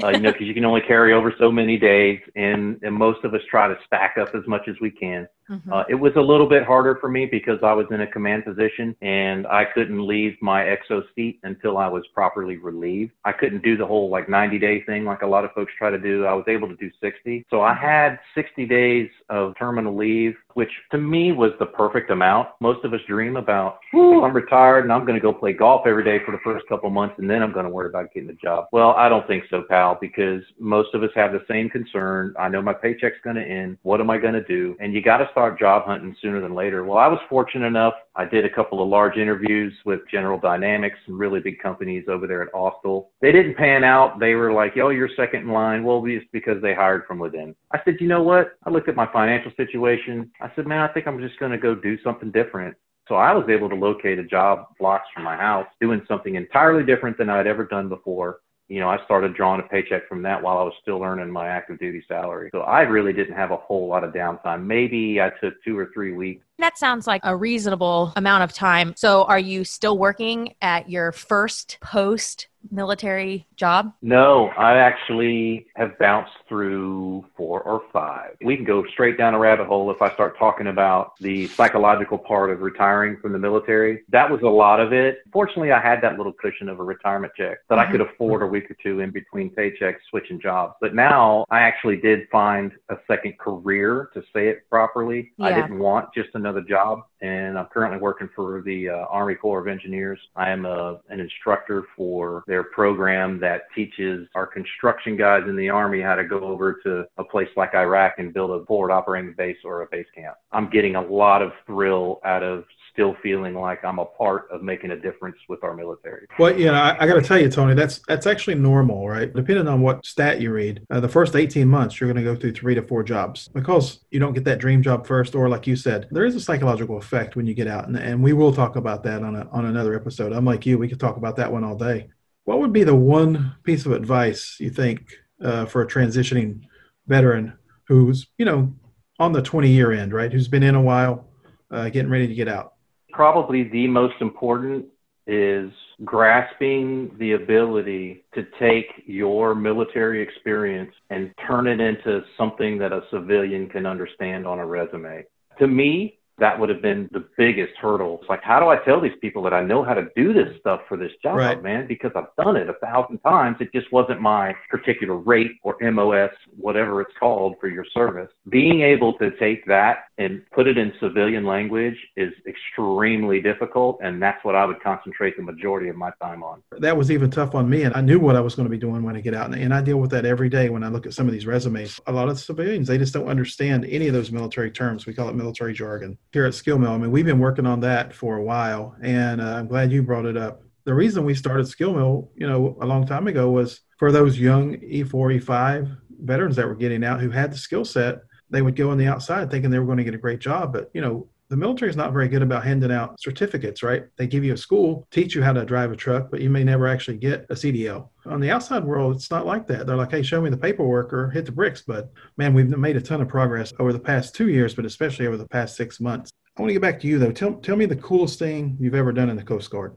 uh, 0.03 0.09
you 0.09 0.19
know, 0.19 0.31
because 0.31 0.47
you 0.47 0.53
can 0.53 0.65
only 0.65 0.81
carry 0.81 1.13
over 1.13 1.33
so 1.39 1.51
many 1.51 1.77
days, 1.77 2.19
and, 2.35 2.79
and 2.83 2.93
most 2.93 3.23
of 3.23 3.33
us 3.33 3.41
try 3.49 3.67
to 3.67 3.77
stack 3.85 4.17
up 4.19 4.35
as 4.35 4.45
much 4.47 4.67
as 4.67 4.75
we 4.81 4.91
can. 4.91 5.27
Mm-hmm. 5.49 5.73
Uh, 5.73 5.83
it 5.89 5.95
was 5.95 6.11
a 6.15 6.21
little 6.21 6.47
bit 6.47 6.63
harder 6.63 6.97
for 7.01 7.09
me 7.09 7.25
because 7.25 7.59
I 7.63 7.73
was 7.73 7.87
in 7.91 8.01
a 8.01 8.07
command 8.07 8.45
position 8.45 8.95
and 9.01 9.47
I 9.47 9.65
couldn't 9.65 10.05
leave 10.05 10.37
my 10.41 10.63
XO 10.63 11.01
seat 11.15 11.39
until 11.43 11.77
I 11.77 11.87
was 11.87 12.03
properly 12.13 12.57
relieved. 12.57 13.11
I 13.25 13.31
couldn't 13.31 13.63
do 13.63 13.77
the 13.77 13.85
whole 13.85 14.09
like 14.09 14.29
90 14.29 14.59
day 14.59 14.83
thing 14.83 15.05
like 15.05 15.21
a 15.21 15.27
lot 15.27 15.45
of 15.45 15.51
folks 15.53 15.71
try 15.77 15.89
to 15.89 15.97
do. 15.97 16.25
I 16.25 16.33
was 16.33 16.45
able 16.47 16.67
to 16.67 16.75
do 16.75 16.89
60. 17.01 17.45
So 17.49 17.61
I 17.61 17.73
had 17.73 18.19
60 18.35 18.65
days 18.65 19.09
of 19.29 19.53
terminal 19.57 19.95
leave, 19.95 20.35
which 20.53 20.69
to 20.91 20.97
me 20.97 21.31
was 21.31 21.51
the 21.59 21.65
perfect 21.65 22.11
amount. 22.11 22.49
Most 22.59 22.83
of 22.85 22.93
us 22.93 22.99
dream 23.07 23.35
about, 23.35 23.79
I'm 23.93 24.33
retired 24.33 24.83
and 24.83 24.93
I'm 24.93 25.05
going 25.05 25.15
to 25.15 25.21
go 25.21 25.33
play 25.33 25.53
golf 25.53 25.87
every 25.87 26.03
day 26.03 26.23
for 26.25 26.31
the 26.31 26.39
first 26.43 26.67
couple 26.67 26.89
months 26.89 27.15
and 27.17 27.29
then 27.29 27.41
I'm 27.41 27.53
going 27.53 27.65
to 27.65 27.71
worry 27.71 27.89
about 27.89 28.13
getting 28.13 28.29
a 28.29 28.33
job. 28.33 28.65
Well, 28.71 28.91
I 28.91 29.09
don't 29.09 29.25
think 29.27 29.45
so, 29.49 29.63
pal, 29.67 29.97
because 29.99 30.43
most 30.59 30.93
of 30.93 31.03
us 31.03 31.09
have 31.15 31.31
the 31.31 31.43
same 31.47 31.69
concern. 31.69 32.33
I 32.37 32.49
know 32.49 32.61
my 32.61 32.73
paycheck's 32.73 33.17
going 33.23 33.35
to 33.37 33.43
end. 33.43 33.77
What 33.83 33.99
am 33.99 34.09
I 34.09 34.17
going 34.17 34.33
to 34.33 34.43
do? 34.43 34.75
And 34.79 34.93
you 34.93 35.01
got 35.01 35.17
to 35.17 35.29
start 35.39 35.57
job 35.57 35.85
hunting 35.85 36.13
sooner 36.21 36.41
than 36.41 36.53
later. 36.53 36.83
Well, 36.83 36.97
I 36.97 37.07
was 37.07 37.19
fortunate 37.29 37.65
enough. 37.65 37.93
I 38.13 38.25
did 38.25 38.43
a 38.43 38.49
couple 38.49 38.83
of 38.83 38.89
large 38.89 39.15
interviews 39.15 39.71
with 39.85 40.01
General 40.11 40.37
Dynamics, 40.37 40.97
some 41.05 41.17
really 41.17 41.39
big 41.39 41.59
companies 41.59 42.03
over 42.09 42.27
there 42.27 42.41
at 42.41 42.51
Austal. 42.51 43.05
They 43.21 43.31
didn't 43.31 43.55
pan 43.55 43.85
out. 43.85 44.19
They 44.19 44.33
were 44.33 44.51
like, 44.51 44.75
"Oh, 44.75 44.89
you're 44.89 45.07
second 45.15 45.43
in 45.43 45.47
line." 45.53 45.85
Well, 45.85 46.03
it's 46.05 46.25
because 46.33 46.61
they 46.61 46.73
hired 46.73 47.05
from 47.05 47.19
within. 47.19 47.55
I 47.71 47.79
said, 47.85 48.01
"You 48.01 48.09
know 48.09 48.21
what?" 48.21 48.57
I 48.65 48.69
looked 48.69 48.89
at 48.89 48.97
my 48.97 49.05
financial 49.13 49.53
situation. 49.55 50.29
I 50.41 50.51
said, 50.57 50.67
"Man, 50.67 50.81
I 50.81 50.89
think 50.89 51.07
I'm 51.07 51.21
just 51.21 51.39
going 51.39 51.53
to 51.53 51.57
go 51.57 51.73
do 51.73 51.97
something 52.03 52.31
different." 52.31 52.75
So 53.07 53.15
I 53.15 53.33
was 53.33 53.47
able 53.47 53.69
to 53.69 53.75
locate 53.75 54.19
a 54.19 54.25
job 54.25 54.65
blocks 54.77 55.07
from 55.13 55.23
my 55.23 55.37
house, 55.37 55.67
doing 55.79 56.01
something 56.05 56.35
entirely 56.35 56.83
different 56.83 57.17
than 57.17 57.29
I'd 57.29 57.47
ever 57.47 57.63
done 57.63 57.87
before 57.87 58.39
you 58.69 58.79
know, 58.79 58.87
I 58.87 59.03
started 59.03 59.35
drawing 59.35 59.59
a 59.61 59.63
paycheck 59.63 60.07
from 60.07 60.21
that 60.21 60.41
while 60.41 60.59
I 60.59 60.63
was 60.63 60.73
still 60.81 61.01
earning 61.03 61.29
my 61.29 61.47
active 61.47 61.79
duty 61.79 62.03
salary. 62.07 62.49
So 62.53 62.61
I 62.61 62.81
really 62.81 63.13
didn't 63.13 63.35
have 63.35 63.49
a 63.51 63.57
whole 63.57 63.87
lot 63.87 64.03
of 64.03 64.13
downtime. 64.13 64.63
Maybe 64.63 65.19
I 65.19 65.31
took 65.41 65.55
two 65.63 65.77
or 65.77 65.89
three 65.91 66.13
weeks 66.13 66.45
that 66.59 66.77
sounds 66.77 67.07
like 67.07 67.21
a 67.23 67.35
reasonable 67.35 68.13
amount 68.15 68.43
of 68.43 68.53
time. 68.53 68.93
So, 68.95 69.23
are 69.23 69.39
you 69.39 69.63
still 69.63 69.97
working 69.97 70.55
at 70.61 70.89
your 70.89 71.11
first 71.11 71.77
post 71.81 72.47
military 72.71 73.47
job? 73.55 73.93
No, 74.01 74.47
I 74.57 74.77
actually 74.77 75.67
have 75.75 75.97
bounced 75.97 76.31
through 76.47 77.25
four 77.35 77.61
or 77.61 77.83
five. 77.91 78.35
We 78.43 78.55
can 78.55 78.65
go 78.65 78.83
straight 78.93 79.17
down 79.17 79.33
a 79.33 79.39
rabbit 79.39 79.67
hole 79.67 79.91
if 79.91 80.01
I 80.01 80.13
start 80.13 80.37
talking 80.37 80.67
about 80.67 81.13
the 81.19 81.47
psychological 81.47 82.17
part 82.17 82.51
of 82.51 82.61
retiring 82.61 83.17
from 83.21 83.33
the 83.33 83.39
military. 83.39 84.03
That 84.09 84.29
was 84.29 84.41
a 84.41 84.47
lot 84.47 84.79
of 84.79 84.93
it. 84.93 85.19
Fortunately, 85.31 85.71
I 85.71 85.79
had 85.79 86.01
that 86.01 86.17
little 86.17 86.33
cushion 86.33 86.69
of 86.69 86.79
a 86.79 86.83
retirement 86.83 87.33
check 87.35 87.59
that 87.69 87.75
mm-hmm. 87.75 87.87
I 87.87 87.91
could 87.91 88.01
afford 88.01 88.41
a 88.41 88.47
week 88.47 88.69
or 88.69 88.75
two 88.81 88.99
in 88.99 89.11
between 89.11 89.51
paychecks 89.51 89.99
switching 90.09 90.41
jobs. 90.41 90.73
But 90.81 90.95
now 90.95 91.45
I 91.49 91.61
actually 91.61 91.97
did 91.97 92.27
find 92.31 92.71
a 92.89 92.95
second 93.07 93.37
career 93.39 94.09
to 94.13 94.21
say 94.33 94.49
it 94.49 94.69
properly. 94.69 95.31
Yeah. 95.37 95.45
I 95.45 95.53
didn't 95.53 95.79
want 95.79 96.13
just 96.13 96.29
another 96.33 96.48
another 96.49 96.67
job, 96.67 97.03
and 97.21 97.57
I'm 97.57 97.67
currently 97.67 97.99
working 97.99 98.29
for 98.35 98.61
the 98.63 98.89
uh, 98.89 99.05
Army 99.09 99.35
Corps 99.35 99.61
of 99.61 99.67
Engineers. 99.67 100.19
I 100.35 100.49
am 100.49 100.65
a, 100.65 100.69
uh, 100.69 100.97
an 101.09 101.19
instructor 101.19 101.85
for 101.95 102.43
their 102.47 102.63
program 102.63 103.39
that 103.41 103.63
teaches 103.75 104.27
our 104.33 104.47
construction 104.47 105.15
guys 105.15 105.43
in 105.47 105.55
the 105.55 105.69
Army 105.69 106.01
how 106.01 106.15
to 106.15 106.23
go 106.23 106.39
over 106.39 106.79
to 106.83 107.05
a 107.17 107.23
place 107.23 107.49
like 107.55 107.75
Iraq 107.75 108.15
and 108.17 108.33
build 108.33 108.49
a 108.51 108.65
forward 108.65 108.91
operating 108.91 109.35
base 109.37 109.57
or 109.63 109.83
a 109.83 109.87
base 109.91 110.07
camp. 110.15 110.35
I'm 110.51 110.69
getting 110.69 110.95
a 110.95 111.01
lot 111.01 111.41
of 111.41 111.51
thrill 111.67 112.19
out 112.25 112.41
of 112.41 112.63
still 112.99 113.15
feeling 113.23 113.53
like 113.53 113.85
I'm 113.85 113.97
a 113.97 114.03
part 114.03 114.49
of 114.51 114.61
making 114.61 114.91
a 114.91 114.99
difference 114.99 115.37
with 115.47 115.63
our 115.63 115.73
military. 115.73 116.27
Well, 116.37 116.59
you 116.59 116.65
know, 116.65 116.73
I, 116.73 116.97
I 116.99 117.07
got 117.07 117.13
to 117.13 117.21
tell 117.21 117.39
you, 117.39 117.49
Tony, 117.49 117.73
that's 117.73 118.01
that's 118.09 118.27
actually 118.27 118.55
normal, 118.55 119.07
right? 119.07 119.33
Depending 119.33 119.69
on 119.69 119.79
what 119.79 120.05
stat 120.05 120.41
you 120.41 120.51
read, 120.51 120.85
uh, 120.89 120.99
the 120.99 121.07
first 121.07 121.33
18 121.33 121.65
months 121.65 121.97
you're 121.97 122.11
going 122.11 122.21
to 122.21 122.29
go 122.29 122.37
through 122.37 122.51
three 122.51 122.75
to 122.75 122.81
four 122.81 123.01
jobs 123.03 123.47
because 123.53 124.01
you 124.11 124.19
don't 124.19 124.33
get 124.33 124.43
that 124.43 124.59
dream 124.59 124.83
job 124.83 125.07
first, 125.07 125.33
or 125.33 125.47
like 125.47 125.65
you 125.65 125.77
said, 125.77 126.09
there 126.11 126.25
is 126.25 126.35
a 126.35 126.41
psychological 126.41 126.97
effect 126.97 127.37
when 127.37 127.47
you 127.47 127.53
get 127.53 127.67
out, 127.67 127.87
and, 127.87 127.95
and 127.95 128.21
we 128.21 128.33
will 128.33 128.51
talk 128.51 128.75
about 128.75 129.01
that 129.03 129.23
on 129.23 129.33
a, 129.33 129.47
on 129.49 129.63
another 129.63 129.95
episode. 129.95 130.33
I'm 130.33 130.43
like 130.43 130.65
you, 130.65 130.77
we 130.77 130.89
could 130.89 130.99
talk 130.99 131.15
about 131.15 131.37
that 131.37 131.49
one 131.49 131.63
all 131.63 131.75
day. 131.75 132.09
What 132.43 132.59
would 132.59 132.73
be 132.73 132.83
the 132.83 132.95
one 132.95 133.55
piece 133.63 133.85
of 133.85 133.93
advice 133.93 134.57
you 134.59 134.71
think 134.71 135.07
uh, 135.41 135.65
for 135.67 135.83
a 135.83 135.87
transitioning 135.87 136.63
veteran 137.07 137.53
who's 137.87 138.27
you 138.37 138.43
know 138.43 138.73
on 139.19 139.31
the 139.31 139.41
20 139.41 139.69
year 139.69 139.93
end, 139.93 140.11
right? 140.11 140.33
Who's 140.33 140.49
been 140.49 140.63
in 140.63 140.75
a 140.75 140.81
while, 140.81 141.29
uh, 141.71 141.87
getting 141.87 142.11
ready 142.11 142.27
to 142.27 142.35
get 142.35 142.49
out? 142.49 142.73
Probably 143.19 143.63
the 143.63 143.85
most 143.85 144.13
important 144.21 144.85
is 145.27 145.69
grasping 146.05 147.11
the 147.19 147.33
ability 147.33 148.23
to 148.33 148.45
take 148.57 148.85
your 149.07 149.53
military 149.53 150.23
experience 150.23 150.93
and 151.09 151.29
turn 151.45 151.67
it 151.67 151.81
into 151.81 152.21
something 152.37 152.77
that 152.77 152.93
a 152.93 153.01
civilian 153.11 153.67
can 153.67 153.85
understand 153.85 154.47
on 154.47 154.59
a 154.59 154.65
resume. 154.65 155.25
To 155.59 155.67
me, 155.67 156.18
that 156.39 156.59
would 156.59 156.69
have 156.69 156.81
been 156.81 157.09
the 157.11 157.25
biggest 157.37 157.73
hurdle. 157.81 158.19
It's 158.21 158.29
like, 158.29 158.43
how 158.43 158.59
do 158.59 158.67
I 158.67 158.77
tell 158.85 159.01
these 159.01 159.17
people 159.21 159.43
that 159.43 159.53
I 159.53 159.61
know 159.63 159.83
how 159.83 159.93
to 159.93 160.07
do 160.15 160.33
this 160.33 160.47
stuff 160.59 160.81
for 160.87 160.97
this 160.97 161.11
job, 161.21 161.35
right. 161.37 161.61
man? 161.61 161.87
Because 161.87 162.11
I've 162.15 162.43
done 162.43 162.55
it 162.55 162.69
a 162.69 162.73
thousand 162.73 163.19
times. 163.19 163.57
It 163.59 163.71
just 163.73 163.91
wasn't 163.91 164.21
my 164.21 164.55
particular 164.69 165.15
rate 165.15 165.51
or 165.63 165.77
MOS, 165.81 166.31
whatever 166.57 167.01
it's 167.01 167.13
called 167.19 167.55
for 167.59 167.67
your 167.67 167.85
service. 167.93 168.29
Being 168.49 168.81
able 168.81 169.13
to 169.19 169.31
take 169.37 169.65
that 169.65 170.05
and 170.17 170.41
put 170.51 170.67
it 170.67 170.77
in 170.77 170.93
civilian 170.99 171.45
language 171.45 171.95
is 172.15 172.33
extremely 172.47 173.41
difficult. 173.41 173.99
And 174.01 174.21
that's 174.21 174.43
what 174.43 174.55
I 174.55 174.65
would 174.65 174.81
concentrate 174.81 175.37
the 175.37 175.43
majority 175.43 175.89
of 175.89 175.95
my 175.95 176.11
time 176.21 176.43
on. 176.43 176.61
That 176.79 176.97
was 176.97 177.11
even 177.11 177.31
tough 177.31 177.55
on 177.55 177.69
me. 177.69 177.83
And 177.83 177.95
I 177.95 178.01
knew 178.01 178.19
what 178.19 178.35
I 178.35 178.41
was 178.41 178.55
going 178.55 178.65
to 178.65 178.69
be 178.69 178.77
doing 178.77 179.03
when 179.03 179.15
I 179.15 179.21
get 179.21 179.33
out. 179.33 179.53
And 179.53 179.73
I 179.73 179.81
deal 179.81 179.97
with 179.97 180.11
that 180.11 180.25
every 180.25 180.49
day 180.49 180.69
when 180.69 180.83
I 180.83 180.89
look 180.89 181.05
at 181.05 181.13
some 181.13 181.27
of 181.27 181.33
these 181.33 181.45
resumes. 181.45 181.99
A 182.07 182.11
lot 182.11 182.29
of 182.29 182.39
civilians, 182.39 182.87
they 182.87 182.97
just 182.97 183.13
don't 183.13 183.27
understand 183.27 183.85
any 183.85 184.07
of 184.07 184.13
those 184.13 184.31
military 184.31 184.71
terms. 184.71 185.05
We 185.05 185.13
call 185.13 185.29
it 185.29 185.35
military 185.35 185.73
jargon 185.73 186.17
here 186.31 186.45
at 186.45 186.53
SkillMill. 186.53 186.89
I 186.89 186.97
mean, 186.97 187.11
we've 187.11 187.25
been 187.25 187.39
working 187.39 187.65
on 187.65 187.79
that 187.81 188.13
for 188.13 188.37
a 188.37 188.43
while, 188.43 188.95
and 189.01 189.41
uh, 189.41 189.55
I'm 189.55 189.67
glad 189.67 189.91
you 189.91 190.03
brought 190.03 190.25
it 190.25 190.37
up. 190.37 190.61
The 190.85 190.93
reason 190.93 191.25
we 191.25 191.35
started 191.35 191.65
SkillMill, 191.65 192.29
you 192.35 192.47
know, 192.47 192.77
a 192.81 192.85
long 192.85 193.05
time 193.05 193.27
ago 193.27 193.49
was 193.49 193.81
for 193.97 194.11
those 194.11 194.39
young 194.39 194.77
E4, 194.77 195.41
E5 195.41 195.97
veterans 196.21 196.55
that 196.55 196.67
were 196.67 196.75
getting 196.75 197.03
out 197.03 197.19
who 197.19 197.29
had 197.29 197.51
the 197.51 197.57
skill 197.57 197.85
set. 197.85 198.19
They 198.49 198.61
would 198.61 198.75
go 198.75 198.89
on 198.89 198.97
the 198.97 199.07
outside 199.07 199.51
thinking 199.51 199.69
they 199.69 199.79
were 199.79 199.85
going 199.85 199.99
to 199.99 200.03
get 200.03 200.15
a 200.15 200.19
great 200.19 200.39
job, 200.39 200.73
but 200.73 200.89
you 200.93 201.01
know, 201.01 201.27
the 201.49 201.57
military 201.57 201.89
is 201.89 201.97
not 201.97 202.13
very 202.13 202.27
good 202.27 202.43
about 202.43 202.63
handing 202.63 202.91
out 202.91 203.19
certificates, 203.19 203.81
right? 203.81 204.03
They 204.17 204.27
give 204.27 204.43
you 204.43 204.53
a 204.53 204.57
school, 204.57 205.07
teach 205.09 205.33
you 205.33 205.41
how 205.41 205.53
to 205.53 205.65
drive 205.65 205.91
a 205.91 205.95
truck, 205.95 206.29
but 206.29 206.41
you 206.41 206.49
may 206.49 206.63
never 206.63 206.87
actually 206.87 207.17
get 207.17 207.47
a 207.49 207.55
CDL. 207.55 208.09
On 208.27 208.39
the 208.39 208.51
outside 208.51 208.83
world, 208.83 209.15
it's 209.15 209.31
not 209.31 209.47
like 209.47 209.65
that. 209.67 209.87
They're 209.87 209.95
like, 209.95 210.11
hey, 210.11 210.21
show 210.21 210.41
me 210.41 210.51
the 210.51 210.57
paperwork 210.57 211.11
or 211.11 211.31
hit 211.31 211.47
the 211.47 211.51
bricks. 211.51 211.81
But 211.81 212.11
man, 212.37 212.53
we've 212.53 212.69
made 212.69 212.97
a 212.97 213.01
ton 213.01 213.21
of 213.21 213.27
progress 213.27 213.73
over 213.79 213.91
the 213.91 213.99
past 213.99 214.35
two 214.35 214.49
years, 214.49 214.75
but 214.75 214.85
especially 214.85 215.25
over 215.25 215.37
the 215.37 215.47
past 215.47 215.75
six 215.75 215.99
months. 215.99 216.29
I 216.55 216.61
want 216.61 216.69
to 216.69 216.73
get 216.73 216.83
back 216.83 216.99
to 216.99 217.07
you 217.07 217.17
though. 217.17 217.31
Tell, 217.31 217.53
tell 217.55 217.75
me 217.75 217.85
the 217.85 217.95
coolest 217.95 218.37
thing 218.37 218.77
you've 218.79 218.95
ever 218.95 219.11
done 219.11 219.29
in 219.29 219.35
the 219.35 219.43
Coast 219.43 219.71
Guard. 219.71 219.95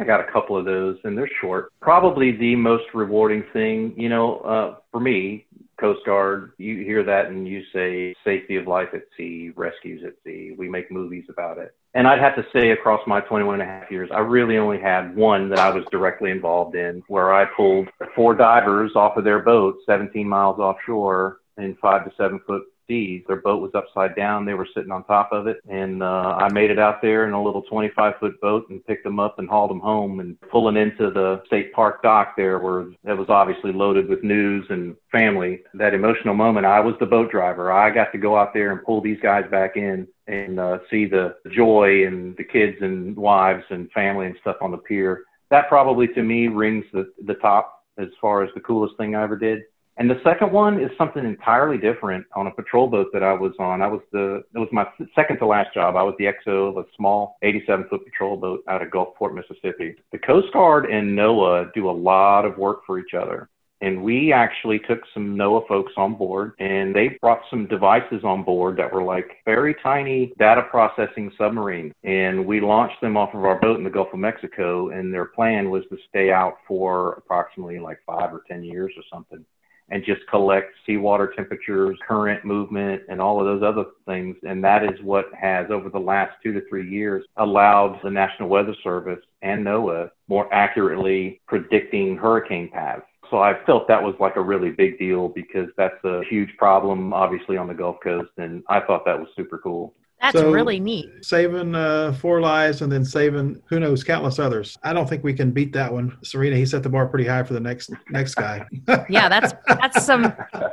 I 0.00 0.04
got 0.04 0.20
a 0.20 0.32
couple 0.32 0.56
of 0.56 0.64
those, 0.64 0.98
and 1.04 1.16
they're 1.16 1.30
short. 1.40 1.72
Probably 1.80 2.32
the 2.32 2.56
most 2.56 2.84
rewarding 2.94 3.44
thing, 3.52 3.94
you 3.96 4.08
know, 4.08 4.38
uh, 4.38 4.76
for 4.90 4.98
me, 5.00 5.46
Coast 5.78 6.00
Guard, 6.06 6.52
you 6.58 6.84
hear 6.84 7.02
that 7.04 7.26
and 7.26 7.46
you 7.46 7.62
say 7.72 8.14
safety 8.24 8.56
of 8.56 8.66
life 8.66 8.88
at 8.92 9.02
sea, 9.16 9.52
rescues 9.56 10.02
at 10.04 10.14
sea. 10.24 10.54
We 10.56 10.68
make 10.68 10.90
movies 10.90 11.24
about 11.28 11.58
it. 11.58 11.74
And 11.94 12.08
I'd 12.08 12.20
have 12.20 12.34
to 12.36 12.46
say 12.52 12.70
across 12.70 13.00
my 13.06 13.20
21 13.20 13.60
and 13.60 13.62
a 13.62 13.66
half 13.66 13.90
years, 13.90 14.10
I 14.12 14.18
really 14.18 14.58
only 14.58 14.80
had 14.80 15.14
one 15.14 15.48
that 15.50 15.58
I 15.58 15.70
was 15.70 15.84
directly 15.90 16.30
involved 16.30 16.74
in 16.74 17.02
where 17.08 17.32
I 17.32 17.44
pulled 17.44 17.88
four 18.14 18.34
divers 18.34 18.92
off 18.96 19.16
of 19.16 19.24
their 19.24 19.40
boat 19.40 19.76
17 19.86 20.28
miles 20.28 20.58
offshore 20.58 21.38
in 21.56 21.76
five 21.80 22.04
to 22.04 22.12
seven 22.16 22.40
foot 22.46 22.62
seas. 22.86 23.22
Their 23.26 23.40
boat 23.40 23.62
was 23.62 23.72
upside 23.74 24.16
down. 24.16 24.44
They 24.44 24.54
were 24.54 24.68
sitting 24.74 24.90
on 24.90 25.04
top 25.04 25.30
of 25.32 25.46
it. 25.46 25.58
And 25.68 26.02
uh, 26.02 26.36
I 26.38 26.52
made 26.52 26.70
it 26.70 26.78
out 26.78 27.02
there 27.02 27.26
in 27.26 27.32
a 27.32 27.42
little 27.42 27.62
25 27.62 28.14
foot 28.20 28.40
boat 28.40 28.68
and 28.70 28.84
picked 28.86 29.04
them 29.04 29.20
up 29.20 29.38
and 29.38 29.48
hauled 29.48 29.70
them 29.70 29.80
home 29.80 30.20
and 30.20 30.40
pulling 30.50 30.76
into 30.76 31.10
the 31.10 31.42
state 31.46 31.72
park 31.72 32.02
dock 32.02 32.34
there 32.36 32.58
where 32.58 32.80
it 33.04 33.18
was 33.18 33.28
obviously 33.28 33.72
loaded 33.72 34.08
with 34.08 34.22
news 34.22 34.66
and 34.70 34.96
family. 35.10 35.62
That 35.74 35.94
emotional 35.94 36.34
moment, 36.34 36.66
I 36.66 36.80
was 36.80 36.94
the 37.00 37.06
boat 37.06 37.30
driver. 37.30 37.72
I 37.72 37.90
got 37.90 38.12
to 38.12 38.18
go 38.18 38.36
out 38.36 38.54
there 38.54 38.72
and 38.72 38.84
pull 38.84 39.00
these 39.00 39.20
guys 39.22 39.44
back 39.50 39.76
in 39.76 40.06
and 40.26 40.58
uh, 40.58 40.78
see 40.90 41.06
the 41.06 41.36
joy 41.50 42.06
and 42.06 42.36
the 42.36 42.44
kids 42.44 42.76
and 42.80 43.16
wives 43.16 43.64
and 43.70 43.90
family 43.92 44.26
and 44.26 44.36
stuff 44.40 44.56
on 44.60 44.70
the 44.70 44.78
pier. 44.78 45.24
That 45.50 45.68
probably 45.68 46.08
to 46.08 46.22
me 46.22 46.48
rings 46.48 46.84
the, 46.92 47.12
the 47.26 47.34
top 47.34 47.84
as 47.98 48.08
far 48.20 48.42
as 48.42 48.50
the 48.54 48.60
coolest 48.60 48.96
thing 48.96 49.14
I 49.14 49.22
ever 49.22 49.36
did. 49.36 49.62
And 49.96 50.10
the 50.10 50.20
second 50.24 50.50
one 50.50 50.80
is 50.80 50.90
something 50.98 51.24
entirely 51.24 51.78
different 51.78 52.26
on 52.34 52.48
a 52.48 52.50
patrol 52.50 52.88
boat 52.88 53.08
that 53.12 53.22
I 53.22 53.32
was 53.32 53.52
on. 53.60 53.80
I 53.80 53.86
was 53.86 54.00
the, 54.10 54.42
it 54.54 54.58
was 54.58 54.68
my 54.72 54.86
second 55.14 55.38
to 55.38 55.46
last 55.46 55.72
job. 55.72 55.94
I 55.94 56.02
was 56.02 56.14
the 56.18 56.26
XO 56.26 56.70
of 56.70 56.78
a 56.78 56.84
small 56.96 57.36
87 57.42 57.86
foot 57.88 58.04
patrol 58.04 58.36
boat 58.36 58.64
out 58.68 58.82
of 58.82 58.88
Gulfport, 58.88 59.34
Mississippi. 59.34 59.94
The 60.10 60.18
Coast 60.18 60.52
Guard 60.52 60.86
and 60.86 61.16
NOAA 61.16 61.72
do 61.74 61.88
a 61.88 61.92
lot 61.92 62.44
of 62.44 62.58
work 62.58 62.80
for 62.86 62.98
each 62.98 63.14
other. 63.14 63.48
And 63.80 64.02
we 64.02 64.32
actually 64.32 64.78
took 64.78 65.00
some 65.12 65.36
NOAA 65.36 65.68
folks 65.68 65.92
on 65.96 66.14
board 66.14 66.52
and 66.58 66.94
they 66.94 67.18
brought 67.20 67.42
some 67.50 67.66
devices 67.66 68.24
on 68.24 68.42
board 68.42 68.78
that 68.78 68.92
were 68.92 69.02
like 69.02 69.26
very 69.44 69.76
tiny 69.82 70.32
data 70.38 70.62
processing 70.70 71.30
submarines. 71.36 71.92
And 72.02 72.46
we 72.46 72.60
launched 72.60 73.00
them 73.00 73.16
off 73.16 73.34
of 73.34 73.44
our 73.44 73.60
boat 73.60 73.76
in 73.76 73.84
the 73.84 73.90
Gulf 73.90 74.08
of 74.12 74.20
Mexico. 74.20 74.88
And 74.88 75.12
their 75.12 75.26
plan 75.26 75.70
was 75.70 75.84
to 75.90 75.98
stay 76.08 76.32
out 76.32 76.54
for 76.66 77.12
approximately 77.12 77.78
like 77.78 77.98
five 78.06 78.32
or 78.32 78.42
10 78.48 78.64
years 78.64 78.92
or 78.96 79.02
something 79.12 79.44
and 79.90 80.04
just 80.04 80.20
collect 80.28 80.72
seawater 80.86 81.32
temperatures, 81.36 81.98
current 82.06 82.44
movement, 82.44 83.02
and 83.08 83.20
all 83.20 83.38
of 83.38 83.46
those 83.46 83.62
other 83.62 83.84
things. 84.06 84.36
And 84.42 84.64
that 84.64 84.84
is 84.84 85.00
what 85.02 85.26
has, 85.38 85.70
over 85.70 85.88
the 85.88 85.98
last 85.98 86.32
two 86.42 86.52
to 86.52 86.62
three 86.68 86.88
years, 86.88 87.24
allowed 87.36 88.00
the 88.02 88.10
National 88.10 88.48
Weather 88.48 88.74
Service 88.82 89.20
and 89.42 89.64
NOAA 89.64 90.10
more 90.28 90.52
accurately 90.52 91.40
predicting 91.46 92.16
hurricane 92.16 92.70
paths. 92.72 93.04
So 93.30 93.38
I 93.38 93.54
felt 93.64 93.88
that 93.88 94.02
was 94.02 94.14
like 94.20 94.36
a 94.36 94.40
really 94.40 94.70
big 94.70 94.98
deal 94.98 95.28
because 95.28 95.68
that's 95.76 96.02
a 96.04 96.22
huge 96.28 96.50
problem, 96.58 97.12
obviously, 97.12 97.56
on 97.56 97.68
the 97.68 97.74
Gulf 97.74 97.96
Coast. 98.02 98.30
And 98.36 98.62
I 98.68 98.80
thought 98.80 99.04
that 99.06 99.18
was 99.18 99.28
super 99.36 99.58
cool. 99.58 99.94
That's 100.24 100.38
so, 100.38 100.50
really 100.50 100.80
neat. 100.80 101.10
Saving 101.20 101.74
uh, 101.74 102.14
four 102.14 102.40
lives 102.40 102.80
and 102.80 102.90
then 102.90 103.04
saving 103.04 103.60
who 103.68 103.78
knows 103.78 104.02
countless 104.02 104.38
others. 104.38 104.78
I 104.82 104.94
don't 104.94 105.06
think 105.06 105.22
we 105.22 105.34
can 105.34 105.50
beat 105.50 105.74
that 105.74 105.92
one. 105.92 106.16
Serena, 106.24 106.56
he 106.56 106.64
set 106.64 106.82
the 106.82 106.88
bar 106.88 107.06
pretty 107.06 107.26
high 107.26 107.42
for 107.42 107.52
the 107.52 107.60
next 107.60 107.90
next 108.08 108.34
guy. 108.34 108.64
yeah, 109.10 109.28
that's 109.28 109.52
that's 109.66 110.02
some 110.02 110.22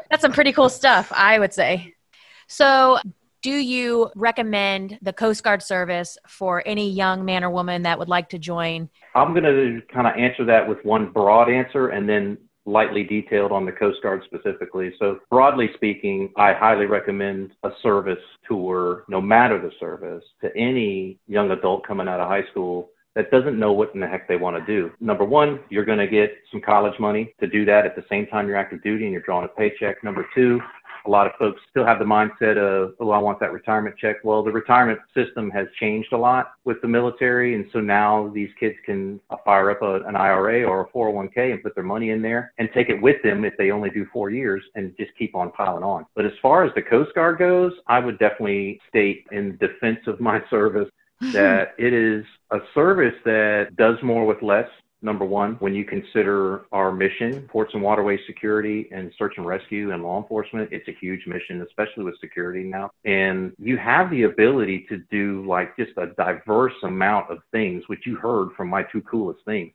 that's 0.09 0.21
some 0.21 0.31
pretty 0.31 0.53
cool 0.53 0.69
stuff, 0.69 1.11
I 1.13 1.37
would 1.37 1.53
say. 1.53 1.95
So, 2.47 2.97
do 3.41 3.51
you 3.51 4.09
recommend 4.15 4.97
the 5.01 5.11
Coast 5.11 5.43
Guard 5.43 5.61
service 5.61 6.17
for 6.29 6.63
any 6.65 6.89
young 6.89 7.25
man 7.25 7.43
or 7.43 7.49
woman 7.49 7.81
that 7.81 7.99
would 7.99 8.07
like 8.07 8.29
to 8.29 8.39
join? 8.39 8.89
I'm 9.15 9.33
going 9.33 9.43
to 9.43 9.81
kind 9.93 10.07
of 10.07 10.15
answer 10.15 10.45
that 10.45 10.69
with 10.69 10.77
one 10.85 11.11
broad 11.11 11.49
answer 11.49 11.89
and 11.89 12.07
then 12.07 12.37
lightly 12.65 13.03
detailed 13.03 13.51
on 13.51 13.65
the 13.65 13.71
Coast 13.71 14.01
Guard 14.03 14.21
specifically. 14.25 14.93
So, 14.99 15.19
broadly 15.29 15.69
speaking, 15.75 16.31
I 16.37 16.53
highly 16.53 16.85
recommend 16.85 17.53
a 17.63 17.69
service 17.81 18.23
tour, 18.47 19.03
no 19.07 19.21
matter 19.21 19.59
the 19.59 19.71
service, 19.79 20.23
to 20.41 20.55
any 20.55 21.17
young 21.27 21.51
adult 21.51 21.85
coming 21.85 22.07
out 22.07 22.19
of 22.19 22.27
high 22.27 22.49
school 22.51 22.89
that 23.15 23.29
doesn't 23.29 23.59
know 23.59 23.73
what 23.73 23.93
in 23.93 23.99
the 23.99 24.07
heck 24.07 24.27
they 24.27 24.37
want 24.37 24.55
to 24.57 24.65
do. 24.65 24.91
Number 25.01 25.25
one, 25.25 25.59
you're 25.69 25.85
going 25.85 25.99
to 25.99 26.07
get 26.07 26.31
some 26.49 26.61
college 26.61 26.97
money 26.99 27.33
to 27.41 27.47
do 27.47 27.65
that 27.65 27.85
at 27.85 27.95
the 27.95 28.05
same 28.09 28.25
time 28.27 28.47
you're 28.47 28.57
active 28.57 28.81
duty 28.83 29.03
and 29.03 29.11
you're 29.11 29.21
drawing 29.21 29.45
a 29.45 29.49
paycheck. 29.49 30.01
Number 30.03 30.25
two, 30.33 30.61
a 31.05 31.09
lot 31.09 31.27
of 31.27 31.33
folks 31.39 31.61
still 31.69 31.85
have 31.85 31.99
the 31.99 32.05
mindset 32.05 32.57
of, 32.57 32.93
oh, 32.99 33.11
I 33.11 33.17
want 33.17 33.39
that 33.39 33.51
retirement 33.51 33.95
check. 33.97 34.17
Well, 34.23 34.43
the 34.43 34.51
retirement 34.51 34.99
system 35.15 35.49
has 35.51 35.67
changed 35.79 36.13
a 36.13 36.17
lot 36.17 36.53
with 36.65 36.81
the 36.81 36.87
military. 36.87 37.55
And 37.55 37.65
so 37.73 37.79
now 37.79 38.31
these 38.33 38.49
kids 38.59 38.75
can 38.85 39.19
fire 39.45 39.71
up 39.71 39.81
a, 39.81 40.01
an 40.07 40.15
IRA 40.15 40.63
or 40.63 40.81
a 40.81 40.87
401k 40.89 41.53
and 41.53 41.63
put 41.63 41.75
their 41.75 41.83
money 41.83 42.11
in 42.11 42.21
there 42.21 42.53
and 42.57 42.69
take 42.73 42.89
it 42.89 43.01
with 43.01 43.21
them 43.23 43.45
if 43.45 43.53
they 43.57 43.71
only 43.71 43.89
do 43.89 44.05
four 44.11 44.29
years 44.29 44.63
and 44.75 44.95
just 44.97 45.11
keep 45.17 45.35
on 45.35 45.51
piling 45.51 45.83
on. 45.83 46.05
But 46.15 46.25
as 46.25 46.33
far 46.41 46.65
as 46.65 46.73
the 46.75 46.81
Coast 46.81 47.13
Guard 47.15 47.39
goes, 47.39 47.73
I 47.87 47.99
would 47.99 48.19
definitely 48.19 48.79
state 48.89 49.25
in 49.31 49.57
defense 49.57 49.99
of 50.07 50.19
my 50.19 50.41
service 50.49 50.89
that 51.33 51.73
it 51.77 51.93
is 51.93 52.25
a 52.51 52.59
service 52.73 53.15
that 53.25 53.75
does 53.77 53.97
more 54.03 54.25
with 54.25 54.41
less 54.41 54.67
number 55.01 55.25
one, 55.25 55.55
when 55.55 55.73
you 55.73 55.83
consider 55.83 56.65
our 56.71 56.91
mission, 56.91 57.47
ports 57.51 57.73
and 57.73 57.81
waterway 57.81 58.19
security 58.27 58.87
and 58.91 59.11
search 59.17 59.33
and 59.37 59.45
rescue 59.45 59.91
and 59.91 60.03
law 60.03 60.21
enforcement, 60.21 60.69
it's 60.71 60.87
a 60.87 60.95
huge 60.99 61.25
mission, 61.27 61.61
especially 61.61 62.03
with 62.03 62.19
security 62.19 62.63
now. 62.63 62.91
And 63.05 63.53
you 63.57 63.77
have 63.77 64.09
the 64.11 64.23
ability 64.23 64.85
to 64.89 64.99
do 65.09 65.45
like 65.47 65.75
just 65.77 65.91
a 65.97 66.07
diverse 66.17 66.73
amount 66.83 67.31
of 67.31 67.39
things, 67.51 67.83
which 67.87 68.05
you 68.05 68.15
heard 68.15 68.49
from 68.55 68.69
my 68.69 68.83
two 68.91 69.01
coolest 69.01 69.39
things. 69.45 69.71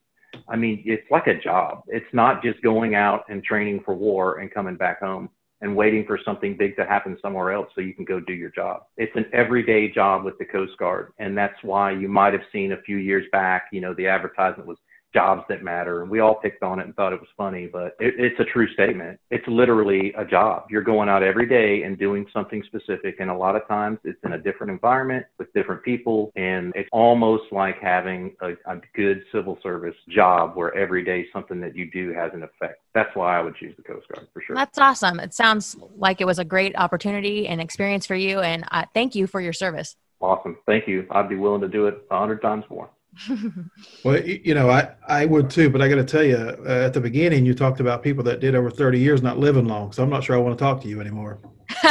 I 0.49 0.57
mean, 0.57 0.83
it's 0.85 1.11
like 1.11 1.27
a 1.29 1.41
job. 1.41 1.83
It's 1.89 2.13
not 2.13 2.43
just 2.43 2.61
going 2.63 2.95
out 2.95 3.25
and 3.29 3.43
training 3.43 3.83
for 3.85 3.95
war 3.95 4.39
and 4.39 4.53
coming 4.53 4.77
back 4.77 5.01
home. 5.01 5.31
and 5.63 5.75
waiting 5.75 6.05
for 6.07 6.19
something 6.25 6.57
big 6.57 6.77
to 6.77 6.85
happen 6.85 7.17
somewhere 7.23 7.53
else 7.53 7.69
so 7.75 7.81
you 7.81 7.95
can 7.95 8.05
go 8.05 8.21
do 8.21 8.35
your 8.35 8.51
job. 8.51 8.83
It's 8.97 9.15
an 9.17 9.25
everyday 9.33 9.89
job 9.91 10.25
with 10.25 10.37
the 10.39 10.45
Coast 10.45 10.77
Guard. 10.79 11.13
And 11.19 11.37
that's 11.37 11.57
why 11.63 11.93
you 11.93 12.09
might 12.09 12.35
have 12.35 12.43
seen 12.53 12.73
a 12.73 12.83
few 12.83 12.99
years 12.99 13.25
back, 13.33 13.69
you 13.73 13.81
know, 13.81 13.95
the 13.95 14.07
advertisement 14.07 14.69
was 14.69 14.79
jobs 15.15 15.43
that 15.49 15.63
matter. 15.63 16.03
And 16.03 16.11
we 16.11 16.21
all 16.21 16.35
picked 16.35 16.63
on 16.63 16.79
it 16.79 16.87
and 16.87 16.95
thought 16.95 17.13
it 17.13 17.21
was 17.21 17.29
funny, 17.37 17.67
but 17.67 17.97
it, 17.99 18.15
it's 18.19 18.39
a 18.41 18.45
true 18.45 18.71
statement. 18.75 19.19
It's 19.31 19.47
literally 19.49 20.13
a 20.19 20.25
job. 20.25 20.65
You're 20.71 20.83
going 20.83 21.09
out 21.09 21.23
every 21.23 21.49
day 21.49 21.83
and 21.85 21.99
doing 21.99 22.27
something 22.33 22.63
specific. 22.67 23.17
And 23.21 23.31
a 23.31 23.37
lot 23.37 23.57
of 23.57 23.67
times 23.69 23.99
it's 24.05 24.19
in 24.25 24.33
a 24.33 24.39
different 24.39 24.71
environment 24.71 25.27
with 25.39 25.53
different 25.55 25.83
people. 25.83 26.33
And 26.37 26.73
it's 26.77 26.89
almost 26.93 27.45
like 27.53 27.77
having 27.81 28.37
a, 28.41 28.51
a 28.67 28.81
good 28.95 29.23
civil 29.33 29.59
service 29.63 29.97
job 30.09 30.57
where 30.57 30.75
every 30.75 31.05
day 31.05 31.27
something 31.33 31.61
that 31.61 31.75
you 31.75 31.91
do 31.91 32.13
has 32.13 32.33
an 32.35 32.43
effect. 32.43 32.81
That's 32.95 33.15
why 33.15 33.39
I 33.39 33.43
would 33.43 33.57
choose 33.57 33.75
the 33.77 33.83
Coast 33.83 34.07
Guard 34.09 34.29
for 34.33 34.43
sure. 34.43 34.57
That's 34.57 34.79
awesome. 34.79 35.21
It 35.21 35.35
sounds 35.35 35.77
like 35.97 36.21
it 36.21 36.27
was 36.27 36.39
a 36.39 36.45
great 36.45 36.77
opportunity 36.77 37.49
and 37.49 37.61
experience 37.61 38.07
for 38.07 38.15
you. 38.15 38.41
And 38.41 38.65
uh, 38.71 38.85
thank 38.95 39.15
you 39.15 39.27
for 39.27 39.41
your 39.41 39.53
service. 39.53 39.97
Awesome. 40.21 40.57
Thank 40.67 40.89
you. 40.89 41.07
I'd 41.11 41.29
be 41.29 41.37
willing 41.37 41.61
to 41.61 41.69
do 41.69 41.87
it 41.87 42.07
a 42.11 42.19
hundred 42.19 42.41
times 42.41 42.65
more. 42.71 42.89
well, 44.05 44.21
you 44.25 44.55
know, 44.55 44.71
I, 44.71 44.91
I 45.07 45.27
would 45.27 45.51
too, 45.51 45.71
but 45.71 45.81
I 45.83 45.89
got 45.89 45.97
to 45.97 46.05
tell 46.05 46.25
you, 46.25 46.37
uh, 46.37 46.87
at 46.87 46.95
the 46.95 47.01
beginning, 47.01 47.47
you 47.47 47.55
talked 47.55 47.81
about 47.81 48.03
people 48.03 48.23
that 48.25 48.41
did 48.41 48.55
over 48.55 48.71
30 48.71 48.99
years 48.99 49.23
not 49.23 49.39
living 49.39 49.67
long. 49.67 49.93
So 49.93 50.03
I'm 50.03 50.11
not 50.11 50.25
sure 50.25 50.37
I 50.37 50.39
want 50.39 50.59
to 50.59 50.63
talk 50.63 50.81
to 50.83 50.89
you 50.89 51.01
anymore. 51.01 51.41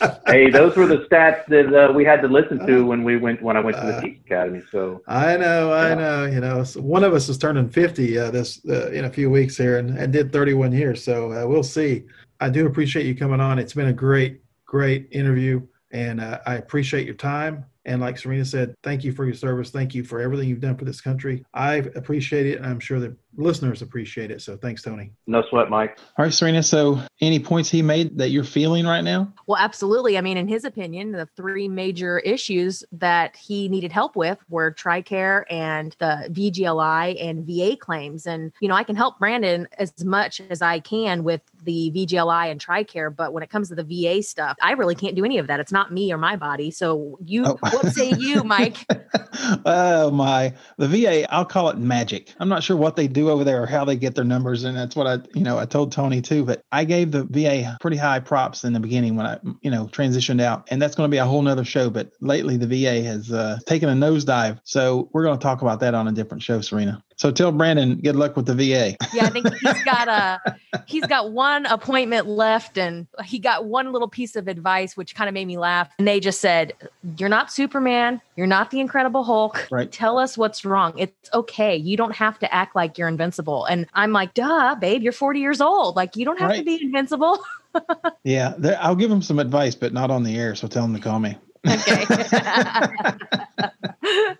hey, 0.26 0.50
those 0.50 0.76
were 0.76 0.86
the 0.86 1.06
stats 1.10 1.44
that 1.46 1.72
uh, 1.74 1.92
we 1.92 2.04
had 2.04 2.22
to 2.22 2.28
listen 2.28 2.64
to 2.66 2.84
when 2.84 3.02
we 3.02 3.16
went 3.16 3.42
when 3.42 3.56
I 3.56 3.60
went 3.60 3.76
to 3.76 3.82
the 3.82 3.96
uh, 3.96 4.00
Peak 4.00 4.20
Academy. 4.24 4.62
So 4.70 5.02
I 5.06 5.36
know, 5.36 5.72
I 5.72 5.94
know. 5.94 6.26
You 6.26 6.40
know, 6.40 6.64
so 6.64 6.80
one 6.80 7.04
of 7.04 7.12
us 7.12 7.28
is 7.28 7.38
turning 7.38 7.68
50 7.68 8.18
uh, 8.18 8.30
this 8.30 8.60
uh, 8.68 8.90
in 8.90 9.04
a 9.06 9.10
few 9.10 9.30
weeks 9.30 9.56
here, 9.56 9.78
and, 9.78 9.96
and 9.98 10.12
did 10.12 10.32
31 10.32 10.72
years. 10.72 11.02
So 11.02 11.32
uh, 11.32 11.46
we'll 11.46 11.62
see. 11.62 12.04
I 12.40 12.48
do 12.48 12.66
appreciate 12.66 13.06
you 13.06 13.14
coming 13.14 13.40
on. 13.40 13.58
It's 13.58 13.74
been 13.74 13.88
a 13.88 13.92
great, 13.92 14.40
great 14.64 15.08
interview, 15.10 15.66
and 15.92 16.20
uh, 16.20 16.38
I 16.46 16.54
appreciate 16.54 17.06
your 17.06 17.16
time. 17.16 17.64
And 17.84 18.00
like 18.00 18.18
Serena 18.18 18.44
said, 18.44 18.74
thank 18.82 19.04
you 19.04 19.12
for 19.12 19.24
your 19.24 19.34
service. 19.34 19.70
Thank 19.70 19.94
you 19.94 20.04
for 20.04 20.20
everything 20.20 20.48
you've 20.48 20.60
done 20.60 20.76
for 20.76 20.84
this 20.84 21.00
country. 21.00 21.44
I 21.54 21.76
appreciate 21.94 22.46
it. 22.46 22.58
And 22.58 22.66
I'm 22.66 22.80
sure 22.80 23.00
the 23.00 23.16
listeners 23.36 23.80
appreciate 23.80 24.30
it. 24.30 24.42
So 24.42 24.56
thanks, 24.56 24.82
Tony. 24.82 25.12
No 25.26 25.42
sweat, 25.48 25.70
Mike. 25.70 25.98
All 26.18 26.24
right, 26.24 26.34
Serena. 26.34 26.62
So 26.62 27.00
any 27.20 27.38
points 27.38 27.70
he 27.70 27.80
made 27.80 28.18
that 28.18 28.30
you're 28.30 28.44
feeling 28.44 28.86
right 28.86 29.02
now? 29.02 29.32
Well, 29.46 29.58
absolutely. 29.58 30.18
I 30.18 30.20
mean, 30.20 30.36
in 30.36 30.48
his 30.48 30.64
opinion, 30.64 31.12
the 31.12 31.26
three 31.36 31.68
major 31.68 32.18
issues 32.18 32.84
that 32.92 33.36
he 33.36 33.68
needed 33.68 33.92
help 33.92 34.14
with 34.14 34.38
were 34.48 34.72
TRICARE 34.72 35.44
and 35.48 35.96
the 35.98 36.28
VGLI 36.30 37.22
and 37.22 37.46
VA 37.46 37.76
claims. 37.76 38.26
And, 38.26 38.52
you 38.60 38.68
know, 38.68 38.74
I 38.74 38.84
can 38.84 38.96
help 38.96 39.18
Brandon 39.18 39.68
as 39.78 40.04
much 40.04 40.40
as 40.50 40.60
I 40.60 40.80
can 40.80 41.24
with 41.24 41.40
the 41.62 41.92
VGLI 41.94 42.50
and 42.50 42.60
TRICARE, 42.60 43.14
but 43.14 43.32
when 43.32 43.42
it 43.42 43.50
comes 43.50 43.68
to 43.68 43.74
the 43.74 43.84
VA 43.84 44.22
stuff, 44.22 44.56
I 44.60 44.72
really 44.72 44.94
can't 44.94 45.14
do 45.14 45.24
any 45.24 45.38
of 45.38 45.46
that. 45.46 45.60
It's 45.60 45.72
not 45.72 45.92
me 45.92 46.12
or 46.12 46.18
my 46.18 46.36
body. 46.36 46.70
So 46.70 47.18
you, 47.24 47.44
oh. 47.46 47.58
What 47.70 47.92
say 47.92 48.10
you, 48.10 48.44
Mike? 48.44 48.76
oh 49.64 50.10
my, 50.10 50.54
the 50.76 50.88
VA, 50.88 51.32
I'll 51.32 51.44
call 51.44 51.70
it 51.70 51.78
magic. 51.78 52.34
I'm 52.38 52.48
not 52.48 52.62
sure 52.62 52.76
what 52.76 52.96
they 52.96 53.08
do 53.08 53.30
over 53.30 53.44
there 53.44 53.62
or 53.62 53.66
how 53.66 53.84
they 53.84 53.96
get 53.96 54.14
their 54.14 54.24
numbers, 54.24 54.64
and 54.64 54.76
that's 54.76 54.96
what 54.96 55.06
I, 55.06 55.18
you 55.34 55.42
know, 55.42 55.58
I 55.58 55.66
told 55.66 55.92
Tony 55.92 56.20
too. 56.20 56.44
But 56.44 56.62
I 56.72 56.84
gave 56.84 57.10
the 57.10 57.24
VA 57.24 57.76
pretty 57.80 57.96
high 57.96 58.20
props 58.20 58.64
in 58.64 58.72
the 58.72 58.80
beginning 58.80 59.16
when 59.16 59.26
I, 59.26 59.38
you 59.62 59.70
know, 59.70 59.86
transitioned 59.86 60.40
out, 60.40 60.68
and 60.70 60.80
that's 60.80 60.94
going 60.94 61.08
to 61.08 61.14
be 61.14 61.18
a 61.18 61.24
whole 61.24 61.42
nother 61.42 61.64
show. 61.64 61.90
But 61.90 62.12
lately, 62.20 62.56
the 62.56 62.66
VA 62.66 63.02
has 63.02 63.32
uh, 63.32 63.58
taken 63.66 63.88
a 63.88 63.94
nosedive, 63.94 64.60
so 64.64 65.08
we're 65.12 65.24
going 65.24 65.38
to 65.38 65.42
talk 65.42 65.62
about 65.62 65.80
that 65.80 65.94
on 65.94 66.08
a 66.08 66.12
different 66.12 66.42
show, 66.42 66.60
Serena. 66.60 67.02
So 67.20 67.30
tell 67.30 67.52
Brandon, 67.52 67.96
good 67.96 68.16
luck 68.16 68.34
with 68.34 68.46
the 68.46 68.54
VA. 68.54 68.96
Yeah, 69.12 69.26
I 69.26 69.28
think 69.28 69.46
he's 69.60 69.84
got 69.84 70.08
a 70.08 70.40
he's 70.86 71.04
got 71.04 71.32
one 71.32 71.66
appointment 71.66 72.26
left 72.26 72.78
and 72.78 73.06
he 73.22 73.38
got 73.38 73.66
one 73.66 73.92
little 73.92 74.08
piece 74.08 74.36
of 74.36 74.48
advice 74.48 74.96
which 74.96 75.14
kind 75.14 75.28
of 75.28 75.34
made 75.34 75.44
me 75.44 75.58
laugh. 75.58 75.90
And 75.98 76.08
they 76.08 76.18
just 76.18 76.40
said, 76.40 76.72
You're 77.18 77.28
not 77.28 77.52
Superman, 77.52 78.22
you're 78.36 78.46
not 78.46 78.70
the 78.70 78.80
Incredible 78.80 79.22
Hulk. 79.22 79.68
Right. 79.70 79.92
Tell 79.92 80.18
us 80.18 80.38
what's 80.38 80.64
wrong. 80.64 80.94
It's 80.96 81.30
okay. 81.34 81.76
You 81.76 81.94
don't 81.94 82.16
have 82.16 82.38
to 82.38 82.54
act 82.54 82.74
like 82.74 82.96
you're 82.96 83.08
invincible. 83.08 83.66
And 83.66 83.86
I'm 83.92 84.12
like, 84.12 84.32
duh, 84.32 84.76
babe, 84.76 85.02
you're 85.02 85.12
40 85.12 85.40
years 85.40 85.60
old. 85.60 85.96
Like 85.96 86.16
you 86.16 86.24
don't 86.24 86.40
have 86.40 86.48
right. 86.48 86.60
to 86.60 86.64
be 86.64 86.82
invincible. 86.82 87.38
yeah, 88.24 88.54
I'll 88.80 88.96
give 88.96 89.10
him 89.10 89.20
some 89.20 89.38
advice, 89.38 89.74
but 89.74 89.92
not 89.92 90.10
on 90.10 90.22
the 90.22 90.38
air. 90.38 90.54
So 90.54 90.66
tell 90.68 90.86
him 90.86 90.94
to 90.94 91.00
call 91.02 91.18
me. 91.18 91.36
Okay. 91.68 92.06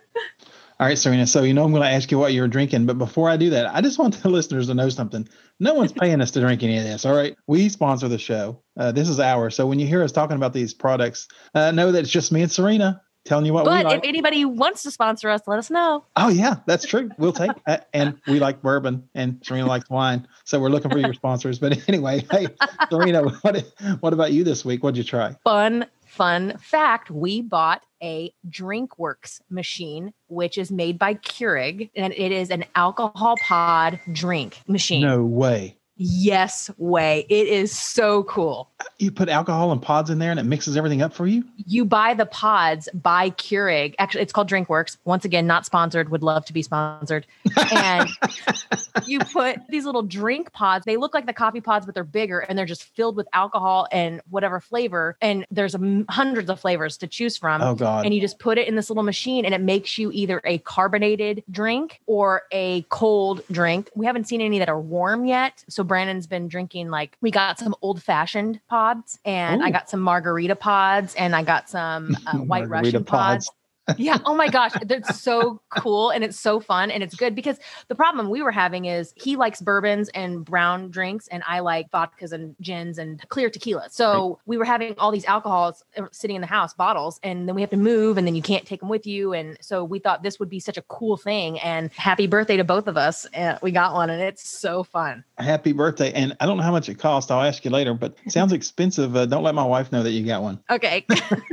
All 0.81 0.87
right, 0.87 0.97
Serena. 0.97 1.27
So 1.27 1.43
you 1.43 1.53
know 1.53 1.63
I'm 1.63 1.69
going 1.69 1.83
to 1.83 1.89
ask 1.89 2.09
you 2.09 2.17
what 2.17 2.33
you're 2.33 2.47
drinking, 2.47 2.87
but 2.87 2.97
before 2.97 3.29
I 3.29 3.37
do 3.37 3.51
that, 3.51 3.71
I 3.71 3.81
just 3.81 3.99
want 3.99 4.19
the 4.19 4.29
listeners 4.31 4.65
to 4.65 4.73
know 4.73 4.89
something. 4.89 5.29
No 5.59 5.75
one's 5.75 5.91
paying 5.91 6.21
us 6.21 6.31
to 6.31 6.39
drink 6.39 6.63
any 6.63 6.75
of 6.75 6.83
this. 6.83 7.05
All 7.05 7.15
right, 7.15 7.37
we 7.45 7.69
sponsor 7.69 8.07
the 8.07 8.17
show. 8.17 8.63
Uh, 8.75 8.91
this 8.91 9.07
is 9.07 9.19
ours. 9.19 9.55
So 9.55 9.67
when 9.67 9.77
you 9.77 9.85
hear 9.85 10.01
us 10.01 10.11
talking 10.11 10.37
about 10.37 10.53
these 10.53 10.73
products, 10.73 11.27
uh, 11.53 11.69
know 11.69 11.91
that 11.91 11.99
it's 11.99 12.09
just 12.09 12.31
me 12.31 12.41
and 12.41 12.51
Serena 12.51 12.99
telling 13.25 13.45
you 13.45 13.53
what 13.53 13.65
but 13.65 13.77
we 13.77 13.83
like. 13.83 13.85
But 13.85 13.95
if 13.97 14.09
anybody 14.09 14.43
wants 14.43 14.81
to 14.81 14.89
sponsor 14.89 15.29
us, 15.29 15.41
let 15.45 15.59
us 15.59 15.69
know. 15.69 16.03
Oh 16.15 16.29
yeah, 16.29 16.55
that's 16.65 16.87
true. 16.87 17.11
We'll 17.19 17.31
take 17.31 17.51
uh, 17.67 17.77
and 17.93 18.19
we 18.25 18.39
like 18.39 18.63
bourbon 18.63 19.07
and 19.13 19.37
Serena 19.43 19.67
likes 19.67 19.87
wine. 19.87 20.27
So 20.45 20.59
we're 20.59 20.69
looking 20.69 20.89
for 20.89 20.97
your 20.97 21.13
sponsors. 21.13 21.59
But 21.59 21.77
anyway, 21.89 22.25
hey 22.31 22.47
Serena, 22.89 23.29
what 23.41 23.63
what 23.99 24.13
about 24.13 24.31
you 24.31 24.43
this 24.43 24.65
week? 24.65 24.81
What'd 24.81 24.97
you 24.97 25.03
try? 25.03 25.35
Fun 25.43 25.85
fun 26.11 26.57
fact 26.57 27.09
we 27.09 27.41
bought 27.41 27.83
a 28.03 28.33
drinkworks 28.49 29.39
machine 29.49 30.11
which 30.27 30.57
is 30.57 30.69
made 30.69 30.99
by 30.99 31.13
keurig 31.13 31.89
and 31.95 32.13
it 32.13 32.33
is 32.33 32.49
an 32.49 32.65
alcohol 32.75 33.37
pod 33.41 33.97
drink 34.11 34.59
machine. 34.67 35.01
No 35.01 35.23
way 35.23 35.77
yes 36.03 36.69
way 36.77 37.25
it 37.29 37.47
is 37.47 37.77
so 37.77 38.23
cool 38.23 38.71
you 39.01 39.11
put 39.11 39.29
alcohol 39.29 39.71
and 39.71 39.81
pods 39.81 40.09
in 40.09 40.19
there 40.19 40.31
and 40.31 40.39
it 40.39 40.43
mixes 40.43 40.77
everything 40.77 41.01
up 41.01 41.13
for 41.13 41.27
you? 41.27 41.43
You 41.65 41.85
buy 41.85 42.13
the 42.13 42.25
pods 42.25 42.87
by 42.93 43.31
Keurig. 43.31 43.95
Actually, 43.99 44.21
it's 44.21 44.33
called 44.33 44.49
Drinkworks. 44.49 44.97
Once 45.05 45.25
again, 45.25 45.47
not 45.47 45.65
sponsored. 45.65 46.09
Would 46.09 46.23
love 46.23 46.45
to 46.45 46.53
be 46.53 46.61
sponsored. 46.61 47.25
And 47.73 48.09
you 49.05 49.19
put 49.19 49.59
these 49.69 49.85
little 49.85 50.03
drink 50.03 50.53
pods. 50.53 50.85
They 50.85 50.97
look 50.97 51.13
like 51.13 51.25
the 51.25 51.33
coffee 51.33 51.61
pods, 51.61 51.85
but 51.85 51.95
they're 51.95 52.03
bigger 52.03 52.39
and 52.39 52.57
they're 52.57 52.65
just 52.65 52.83
filled 52.83 53.15
with 53.15 53.27
alcohol 53.33 53.87
and 53.91 54.21
whatever 54.29 54.59
flavor. 54.59 55.17
And 55.21 55.45
there's 55.49 55.75
a, 55.75 56.05
hundreds 56.09 56.49
of 56.49 56.59
flavors 56.59 56.97
to 56.97 57.07
choose 57.07 57.37
from. 57.37 57.61
Oh, 57.61 57.75
God. 57.75 58.05
And 58.05 58.13
you 58.13 58.21
just 58.21 58.39
put 58.39 58.57
it 58.57 58.67
in 58.67 58.75
this 58.75 58.89
little 58.89 59.03
machine 59.03 59.45
and 59.45 59.53
it 59.53 59.61
makes 59.61 59.97
you 59.97 60.11
either 60.13 60.41
a 60.45 60.59
carbonated 60.59 61.43
drink 61.49 62.01
or 62.05 62.43
a 62.51 62.83
cold 62.89 63.41
drink. 63.51 63.89
We 63.95 64.05
haven't 64.05 64.27
seen 64.27 64.41
any 64.41 64.59
that 64.59 64.69
are 64.69 64.79
warm 64.79 65.25
yet. 65.25 65.63
So 65.67 65.83
Brandon's 65.91 66.25
been 66.25 66.47
drinking 66.47 66.89
like 66.89 67.17
we 67.19 67.31
got 67.31 67.59
some 67.59 67.75
old 67.81 68.01
fashioned 68.01 68.61
pods 68.69 69.19
and 69.25 69.61
Ooh. 69.61 69.65
I 69.65 69.71
got 69.71 69.89
some 69.89 69.99
margarita 69.99 70.55
pods 70.55 71.13
and 71.15 71.35
I 71.35 71.43
got 71.43 71.69
some 71.69 72.15
uh, 72.25 72.37
white 72.37 72.69
Russian 72.69 73.03
pods. 73.03 73.49
pods 73.49 73.51
yeah. 73.97 74.19
Oh 74.25 74.35
my 74.35 74.47
gosh. 74.47 74.71
That's 74.83 75.19
so 75.19 75.61
cool. 75.69 76.09
And 76.09 76.23
it's 76.23 76.39
so 76.39 76.59
fun. 76.59 76.91
And 76.91 77.03
it's 77.03 77.15
good 77.15 77.35
because 77.35 77.57
the 77.87 77.95
problem 77.95 78.29
we 78.29 78.41
were 78.41 78.51
having 78.51 78.85
is 78.85 79.13
he 79.15 79.35
likes 79.35 79.61
bourbons 79.61 80.09
and 80.09 80.43
brown 80.43 80.89
drinks, 80.91 81.27
and 81.27 81.43
I 81.47 81.59
like 81.59 81.89
vodkas 81.91 82.31
and 82.31 82.55
gins 82.61 82.97
and 82.97 83.27
clear 83.29 83.49
tequila. 83.49 83.89
So 83.89 84.29
right. 84.29 84.37
we 84.45 84.57
were 84.57 84.65
having 84.65 84.95
all 84.97 85.11
these 85.11 85.25
alcohols 85.25 85.83
uh, 85.97 86.03
sitting 86.11 86.35
in 86.35 86.41
the 86.41 86.47
house, 86.47 86.73
bottles, 86.73 87.19
and 87.23 87.47
then 87.47 87.55
we 87.55 87.61
have 87.61 87.69
to 87.71 87.77
move, 87.77 88.17
and 88.17 88.27
then 88.27 88.35
you 88.35 88.41
can't 88.41 88.65
take 88.65 88.79
them 88.79 88.89
with 88.89 89.05
you. 89.07 89.33
And 89.33 89.57
so 89.61 89.83
we 89.83 89.99
thought 89.99 90.23
this 90.23 90.39
would 90.39 90.49
be 90.49 90.59
such 90.59 90.77
a 90.77 90.81
cool 90.83 91.17
thing. 91.17 91.59
And 91.59 91.91
happy 91.93 92.27
birthday 92.27 92.57
to 92.57 92.63
both 92.63 92.87
of 92.87 92.97
us. 92.97 93.25
And 93.33 93.57
we 93.61 93.71
got 93.71 93.93
one, 93.93 94.09
and 94.09 94.21
it's 94.21 94.47
so 94.47 94.83
fun. 94.83 95.23
Happy 95.37 95.71
birthday. 95.71 96.11
And 96.13 96.35
I 96.39 96.45
don't 96.45 96.57
know 96.57 96.63
how 96.63 96.71
much 96.71 96.89
it 96.89 96.95
cost. 96.99 97.31
I'll 97.31 97.41
ask 97.41 97.65
you 97.65 97.71
later, 97.71 97.93
but 97.93 98.15
sounds 98.27 98.53
expensive. 98.61 99.15
Uh, 99.15 99.25
don't 99.25 99.43
let 99.43 99.55
my 99.55 99.65
wife 99.65 99.91
know 99.91 100.03
that 100.03 100.11
you 100.11 100.25
got 100.25 100.41
one. 100.41 100.59
Okay. 100.69 101.05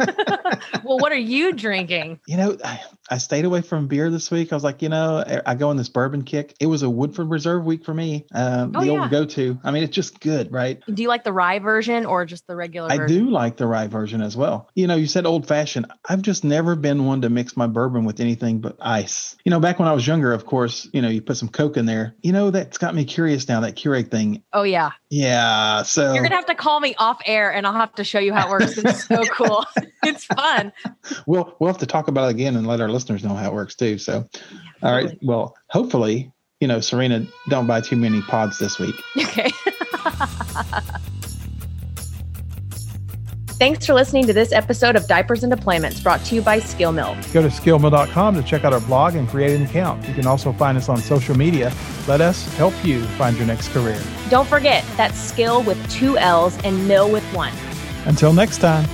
well, 0.84 0.98
what 0.98 1.12
are 1.12 1.16
you 1.16 1.52
drinking? 1.52 2.20
You 2.28 2.36
know, 2.36 2.58
I, 2.62 2.82
I, 3.10 3.16
stayed 3.16 3.46
away 3.46 3.62
from 3.62 3.86
beer 3.86 4.10
this 4.10 4.30
week. 4.30 4.52
I 4.52 4.56
was 4.56 4.62
like, 4.62 4.82
you 4.82 4.90
know, 4.90 5.24
I 5.46 5.54
go 5.54 5.70
on 5.70 5.78
this 5.78 5.88
bourbon 5.88 6.24
kick. 6.24 6.54
It 6.60 6.66
was 6.66 6.82
a 6.82 6.90
Woodford 6.90 7.30
Reserve 7.30 7.64
week 7.64 7.86
for 7.86 7.94
me. 7.94 8.26
Um, 8.34 8.72
oh, 8.74 8.80
the 8.80 8.86
yeah. 8.86 9.00
old 9.00 9.10
go 9.10 9.24
to. 9.24 9.58
I 9.64 9.70
mean, 9.70 9.82
it's 9.82 9.94
just 9.94 10.20
good, 10.20 10.52
right? 10.52 10.78
Do 10.92 11.00
you 11.00 11.08
like 11.08 11.24
the 11.24 11.32
rye 11.32 11.58
version 11.58 12.04
or 12.04 12.26
just 12.26 12.46
the 12.46 12.54
regular? 12.54 12.92
I 12.92 13.06
do 13.06 13.30
like 13.30 13.56
the 13.56 13.66
rye 13.66 13.86
version 13.86 14.20
as 14.20 14.36
well. 14.36 14.68
You 14.74 14.86
know, 14.86 14.96
you 14.96 15.06
said 15.06 15.24
old 15.24 15.48
fashioned. 15.48 15.86
I've 16.06 16.20
just 16.20 16.44
never 16.44 16.76
been 16.76 17.06
one 17.06 17.22
to 17.22 17.30
mix 17.30 17.56
my 17.56 17.66
bourbon 17.66 18.04
with 18.04 18.20
anything 18.20 18.60
but 18.60 18.76
ice. 18.78 19.34
You 19.46 19.50
know, 19.50 19.58
back 19.58 19.78
when 19.78 19.88
I 19.88 19.94
was 19.94 20.06
younger, 20.06 20.34
of 20.34 20.44
course, 20.44 20.86
you 20.92 21.00
know, 21.00 21.08
you 21.08 21.22
put 21.22 21.38
some 21.38 21.48
Coke 21.48 21.78
in 21.78 21.86
there. 21.86 22.14
You 22.20 22.32
know, 22.32 22.50
that's 22.50 22.76
got 22.76 22.94
me 22.94 23.06
curious 23.06 23.48
now. 23.48 23.60
That 23.60 23.74
Keurig 23.74 24.10
thing. 24.10 24.42
Oh 24.52 24.64
yeah. 24.64 24.90
Yeah. 25.08 25.82
So 25.82 26.12
you're 26.12 26.22
gonna 26.22 26.36
have 26.36 26.44
to 26.46 26.54
call 26.54 26.78
me 26.78 26.94
off 26.98 27.22
air, 27.24 27.50
and 27.50 27.66
I'll 27.66 27.72
have 27.72 27.94
to 27.94 28.04
show 28.04 28.18
you 28.18 28.34
how 28.34 28.48
it 28.48 28.50
works. 28.50 28.76
It's 28.76 29.06
so 29.06 29.24
cool. 29.32 29.64
it's 30.02 30.26
fun. 30.26 30.74
We'll 31.26 31.56
we'll 31.58 31.68
have 31.68 31.78
to 31.78 31.86
talk 31.86 32.08
about 32.08 32.17
it 32.26 32.30
again 32.30 32.56
and 32.56 32.66
let 32.66 32.80
our 32.80 32.88
listeners 32.88 33.22
know 33.22 33.34
how 33.34 33.50
it 33.50 33.54
works 33.54 33.74
too. 33.74 33.98
So, 33.98 34.28
yeah, 34.32 34.60
all 34.82 34.92
right. 34.92 35.18
Well, 35.22 35.56
hopefully, 35.68 36.32
you 36.60 36.68
know, 36.68 36.80
Serena, 36.80 37.26
don't 37.48 37.66
buy 37.66 37.80
too 37.80 37.96
many 37.96 38.22
pods 38.22 38.58
this 38.58 38.78
week. 38.78 38.94
Okay. 39.16 39.50
Thanks 43.58 43.86
for 43.86 43.92
listening 43.92 44.24
to 44.26 44.32
this 44.32 44.52
episode 44.52 44.94
of 44.94 45.08
Diapers 45.08 45.42
and 45.42 45.52
Deployments 45.52 46.00
brought 46.00 46.24
to 46.26 46.36
you 46.36 46.42
by 46.42 46.60
SkillMill. 46.60 47.32
Go 47.32 47.42
to 47.42 47.48
skillmill.com 47.48 48.36
to 48.36 48.42
check 48.44 48.62
out 48.62 48.72
our 48.72 48.80
blog 48.80 49.16
and 49.16 49.28
create 49.28 49.56
an 49.56 49.64
account. 49.64 50.06
You 50.06 50.14
can 50.14 50.28
also 50.28 50.52
find 50.52 50.78
us 50.78 50.88
on 50.88 50.98
social 50.98 51.36
media. 51.36 51.72
Let 52.06 52.20
us 52.20 52.46
help 52.54 52.72
you 52.84 53.02
find 53.18 53.36
your 53.36 53.48
next 53.48 53.70
career. 53.70 54.00
Don't 54.30 54.46
forget 54.46 54.84
that's 54.96 55.18
skill 55.18 55.64
with 55.64 55.90
two 55.90 56.16
L's 56.18 56.56
and 56.62 56.86
mill 56.86 57.10
with 57.10 57.24
one. 57.34 57.52
Until 58.06 58.32
next 58.32 58.58
time. 58.58 58.88